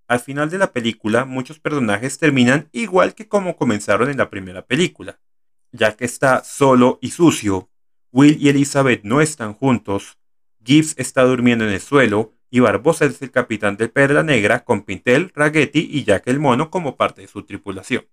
Al 0.07 0.19
final 0.19 0.49
de 0.49 0.57
la 0.57 0.73
película, 0.73 1.23
muchos 1.23 1.59
personajes 1.59 2.17
terminan 2.17 2.67
igual 2.71 3.13
que 3.13 3.27
como 3.27 3.55
comenzaron 3.55 4.09
en 4.09 4.17
la 4.17 4.29
primera 4.29 4.65
película. 4.65 5.19
Que 5.71 6.05
está 6.05 6.43
solo 6.43 6.99
y 7.01 7.11
sucio, 7.11 7.69
Will 8.11 8.37
y 8.39 8.49
Elizabeth 8.49 9.03
no 9.03 9.21
están 9.21 9.53
juntos, 9.53 10.19
Gibbs 10.63 10.93
está 10.97 11.23
durmiendo 11.23 11.65
en 11.65 11.71
el 11.71 11.81
suelo 11.81 12.33
y 12.51 12.59
Barbosa 12.59 13.05
es 13.05 13.21
el 13.23 13.31
capitán 13.31 13.77
del 13.77 13.89
Perla 13.89 14.21
Negra 14.21 14.63
con 14.63 14.83
Pintel, 14.83 15.31
Raggeti 15.33 15.89
y 15.91 16.03
Jack 16.03 16.27
el 16.27 16.39
Mono 16.39 16.69
como 16.69 16.95
parte 16.95 17.21
de 17.21 17.27
su 17.27 17.43
tripulación. 17.43 18.07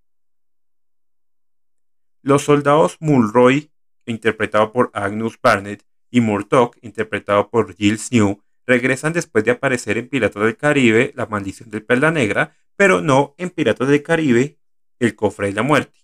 Los 2.22 2.44
soldados 2.44 2.96
Mulroy, 3.00 3.70
interpretado 4.06 4.72
por 4.72 4.90
Agnus 4.94 5.38
Barnett, 5.40 5.84
y 6.10 6.20
Murdoch, 6.20 6.76
interpretado 6.82 7.50
por 7.50 7.74
Giles 7.74 8.10
New, 8.12 8.40
regresan 8.66 9.12
después 9.12 9.44
de 9.44 9.52
aparecer 9.52 9.98
en 9.98 10.08
Piratas 10.08 10.42
del 10.42 10.56
Caribe, 10.56 11.12
La 11.16 11.26
Maldición 11.26 11.70
del 11.70 11.82
Perla 11.82 12.10
Negra, 12.10 12.56
pero 12.76 13.00
no 13.00 13.34
en 13.38 13.50
Piratas 13.50 13.88
del 13.88 14.02
Caribe, 14.02 14.58
El 14.98 15.14
Cofre 15.14 15.48
de 15.48 15.54
la 15.54 15.62
Muerte. 15.62 16.00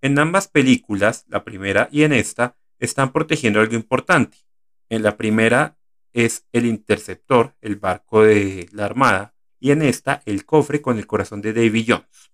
En 0.00 0.18
ambas 0.18 0.48
películas, 0.48 1.24
la 1.28 1.44
primera 1.44 1.88
y 1.90 2.02
en 2.02 2.12
esta, 2.12 2.56
están 2.78 3.12
protegiendo 3.12 3.60
algo 3.60 3.74
importante. 3.74 4.38
En 4.88 5.02
la 5.02 5.16
primera 5.16 5.78
es 6.12 6.46
el 6.52 6.66
interceptor, 6.66 7.54
el 7.60 7.76
barco 7.76 8.22
de 8.22 8.68
la 8.72 8.84
Armada, 8.84 9.34
y 9.58 9.70
en 9.70 9.80
esta 9.80 10.22
el 10.26 10.44
cofre 10.44 10.82
con 10.82 10.98
el 10.98 11.06
corazón 11.06 11.40
de 11.40 11.54
Davy 11.54 11.86
Jones. 11.88 12.32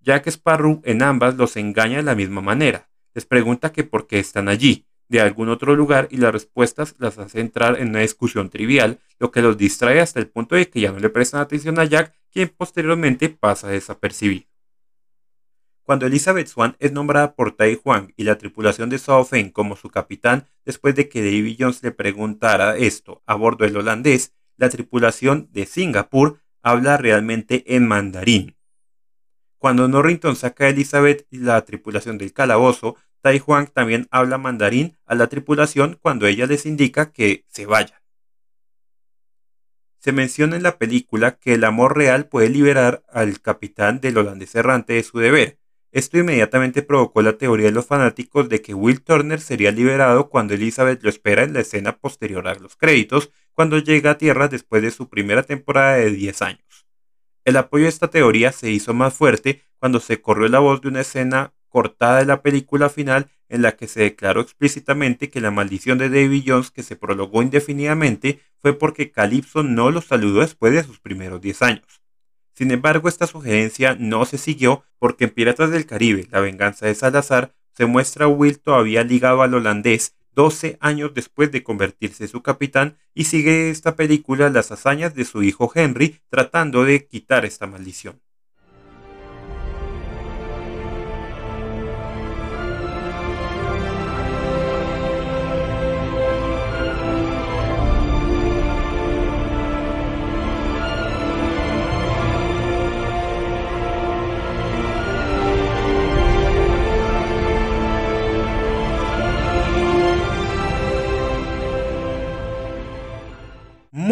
Jack 0.00 0.26
Sparrow 0.26 0.80
en 0.84 1.02
ambas 1.02 1.36
los 1.36 1.56
engaña 1.56 1.98
de 1.98 2.02
la 2.02 2.16
misma 2.16 2.40
manera. 2.40 2.88
Les 3.14 3.24
pregunta 3.24 3.72
que 3.72 3.84
por 3.84 4.06
qué 4.06 4.18
están 4.18 4.48
allí, 4.48 4.87
de 5.08 5.20
algún 5.20 5.48
otro 5.48 5.74
lugar 5.74 6.08
y 6.10 6.18
las 6.18 6.32
respuestas 6.32 6.94
las 6.98 7.18
hace 7.18 7.40
entrar 7.40 7.80
en 7.80 7.88
una 7.90 8.00
discusión 8.00 8.50
trivial, 8.50 8.98
lo 9.18 9.30
que 9.30 9.42
los 9.42 9.56
distrae 9.56 10.00
hasta 10.00 10.20
el 10.20 10.28
punto 10.28 10.54
de 10.54 10.68
que 10.68 10.80
ya 10.80 10.92
no 10.92 10.98
le 10.98 11.08
prestan 11.08 11.40
atención 11.40 11.78
a 11.78 11.84
Jack, 11.84 12.14
quien 12.30 12.48
posteriormente 12.48 13.28
pasa 13.28 13.68
desapercibido. 13.68 14.46
Cuando 15.82 16.04
Elizabeth 16.04 16.48
Swan 16.48 16.76
es 16.80 16.92
nombrada 16.92 17.34
por 17.34 17.52
Tai 17.52 17.80
Huang 17.82 18.12
y 18.14 18.24
la 18.24 18.36
tripulación 18.36 18.90
de 18.90 18.98
Sao 18.98 19.24
Feng 19.24 19.50
como 19.50 19.74
su 19.74 19.88
capitán, 19.88 20.46
después 20.66 20.94
de 20.94 21.08
que 21.08 21.22
Davy 21.22 21.56
Jones 21.58 21.82
le 21.82 21.92
preguntara 21.92 22.76
esto 22.76 23.22
a 23.24 23.34
bordo 23.34 23.64
del 23.64 23.78
holandés, 23.78 24.34
la 24.58 24.68
tripulación 24.68 25.48
de 25.50 25.64
Singapur 25.64 26.42
habla 26.62 26.98
realmente 26.98 27.74
en 27.74 27.88
mandarín. 27.88 28.54
Cuando 29.56 29.88
Norrington 29.88 30.36
saca 30.36 30.66
a 30.66 30.68
Elizabeth 30.68 31.26
y 31.30 31.38
la 31.38 31.64
tripulación 31.64 32.18
del 32.18 32.34
calabozo, 32.34 32.96
Tai 33.20 33.42
Huang 33.44 33.68
también 33.68 34.06
habla 34.10 34.38
mandarín 34.38 34.96
a 35.06 35.14
la 35.14 35.26
tripulación 35.26 35.98
cuando 36.00 36.26
ella 36.26 36.46
les 36.46 36.66
indica 36.66 37.12
que 37.12 37.44
se 37.48 37.66
vaya. 37.66 38.02
Se 39.98 40.12
menciona 40.12 40.56
en 40.56 40.62
la 40.62 40.78
película 40.78 41.38
que 41.38 41.54
el 41.54 41.64
amor 41.64 41.96
real 41.96 42.26
puede 42.26 42.48
liberar 42.48 43.02
al 43.08 43.40
capitán 43.40 44.00
del 44.00 44.18
holandés 44.18 44.54
errante 44.54 44.92
de 44.94 45.02
su 45.02 45.18
deber, 45.18 45.58
esto 45.90 46.18
inmediatamente 46.18 46.82
provocó 46.82 47.22
la 47.22 47.38
teoría 47.38 47.66
de 47.66 47.72
los 47.72 47.86
fanáticos 47.86 48.48
de 48.50 48.60
que 48.60 48.74
Will 48.74 49.00
Turner 49.00 49.40
sería 49.40 49.72
liberado 49.72 50.28
cuando 50.28 50.52
Elizabeth 50.52 51.02
lo 51.02 51.08
espera 51.08 51.44
en 51.44 51.54
la 51.54 51.60
escena 51.60 51.96
posterior 51.96 52.46
a 52.46 52.54
los 52.54 52.76
créditos, 52.76 53.30
cuando 53.54 53.78
llega 53.78 54.12
a 54.12 54.18
tierra 54.18 54.48
después 54.48 54.82
de 54.82 54.90
su 54.90 55.08
primera 55.08 55.42
temporada 55.42 55.96
de 55.96 56.10
10 56.10 56.42
años. 56.42 56.86
El 57.44 57.56
apoyo 57.56 57.86
a 57.86 57.88
esta 57.88 58.08
teoría 58.08 58.52
se 58.52 58.70
hizo 58.70 58.92
más 58.92 59.14
fuerte 59.14 59.62
cuando 59.78 59.98
se 60.00 60.20
corrió 60.20 60.48
la 60.48 60.58
voz 60.58 60.82
de 60.82 60.88
una 60.88 61.00
escena 61.00 61.54
cortada 61.68 62.18
de 62.18 62.26
la 62.26 62.42
película 62.42 62.88
final 62.88 63.28
en 63.48 63.62
la 63.62 63.76
que 63.76 63.88
se 63.88 64.00
declaró 64.00 64.40
explícitamente 64.40 65.30
que 65.30 65.40
la 65.40 65.50
maldición 65.50 65.98
de 65.98 66.08
Davy 66.08 66.44
Jones 66.46 66.70
que 66.70 66.82
se 66.82 66.96
prolongó 66.96 67.42
indefinidamente 67.42 68.40
fue 68.60 68.78
porque 68.78 69.10
Calypso 69.10 69.62
no 69.62 69.90
lo 69.90 70.00
saludó 70.00 70.40
después 70.40 70.72
de 70.72 70.84
sus 70.84 71.00
primeros 71.00 71.40
10 71.40 71.62
años. 71.62 72.02
Sin 72.54 72.70
embargo, 72.70 73.08
esta 73.08 73.26
sugerencia 73.26 73.96
no 73.98 74.24
se 74.24 74.36
siguió 74.36 74.84
porque 74.98 75.24
en 75.24 75.30
Piratas 75.30 75.70
del 75.70 75.86
Caribe, 75.86 76.26
la 76.30 76.40
venganza 76.40 76.86
de 76.86 76.94
Salazar, 76.94 77.54
se 77.72 77.86
muestra 77.86 78.24
a 78.24 78.28
Will 78.28 78.58
todavía 78.58 79.04
ligado 79.04 79.42
al 79.42 79.54
holandés 79.54 80.16
12 80.32 80.76
años 80.80 81.14
después 81.14 81.50
de 81.52 81.62
convertirse 81.62 82.24
en 82.24 82.28
su 82.28 82.42
capitán 82.42 82.96
y 83.14 83.24
sigue 83.24 83.70
esta 83.70 83.96
película 83.96 84.50
las 84.50 84.72
hazañas 84.72 85.14
de 85.14 85.24
su 85.24 85.42
hijo 85.42 85.70
Henry 85.74 86.20
tratando 86.28 86.84
de 86.84 87.06
quitar 87.06 87.44
esta 87.44 87.66
maldición. 87.66 88.20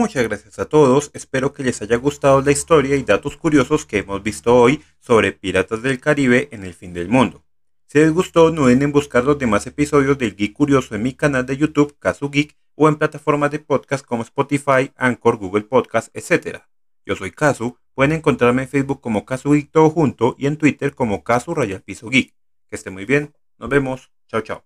Muchas 0.07 0.23
gracias 0.23 0.61
a 0.61 0.67
todos, 0.67 1.11
espero 1.15 1.53
que 1.53 1.65
les 1.65 1.83
haya 1.83 1.97
gustado 1.97 2.41
la 2.41 2.53
historia 2.53 2.95
y 2.95 3.03
datos 3.03 3.37
curiosos 3.37 3.87
que 3.87 3.99
hemos 3.99 4.23
visto 4.23 4.55
hoy 4.55 4.81
sobre 5.01 5.33
Piratas 5.33 5.83
del 5.83 5.99
Caribe 5.99 6.49
en 6.53 6.63
el 6.63 6.75
fin 6.75 6.93
del 6.93 7.09
mundo. 7.09 7.45
Si 7.87 7.99
les 7.99 8.13
gustó, 8.13 8.53
no 8.53 8.63
duden 8.63 8.83
en 8.83 8.93
buscar 8.93 9.25
los 9.25 9.37
demás 9.37 9.67
episodios 9.67 10.17
del 10.17 10.37
Geek 10.37 10.53
Curioso 10.53 10.95
en 10.95 11.03
mi 11.03 11.15
canal 11.15 11.45
de 11.45 11.57
YouTube, 11.57 11.99
Casu 11.99 12.31
Geek, 12.31 12.57
o 12.77 12.89
en 12.89 12.95
plataformas 12.95 13.51
de 13.51 13.59
podcast 13.59 14.07
como 14.07 14.23
Spotify, 14.23 14.93
Anchor, 14.95 15.39
Google 15.39 15.65
Podcast, 15.65 16.17
etc. 16.17 16.61
Yo 17.05 17.17
soy 17.17 17.33
Casu, 17.33 17.77
pueden 17.93 18.13
encontrarme 18.13 18.63
en 18.63 18.69
Facebook 18.69 19.01
como 19.01 19.27
Casu 19.27 19.55
Geek 19.55 19.73
todo 19.73 19.91
junto 19.91 20.37
y 20.39 20.47
en 20.47 20.57
Twitter 20.57 20.95
como 20.95 21.25
Casu 21.25 21.53
Rayal 21.53 21.83
Piso 21.83 22.09
Geek. 22.11 22.33
Que 22.71 22.77
esté 22.77 22.91
muy 22.91 23.07
bien, 23.07 23.35
nos 23.59 23.69
vemos, 23.69 24.13
chao 24.29 24.41
chao. 24.41 24.63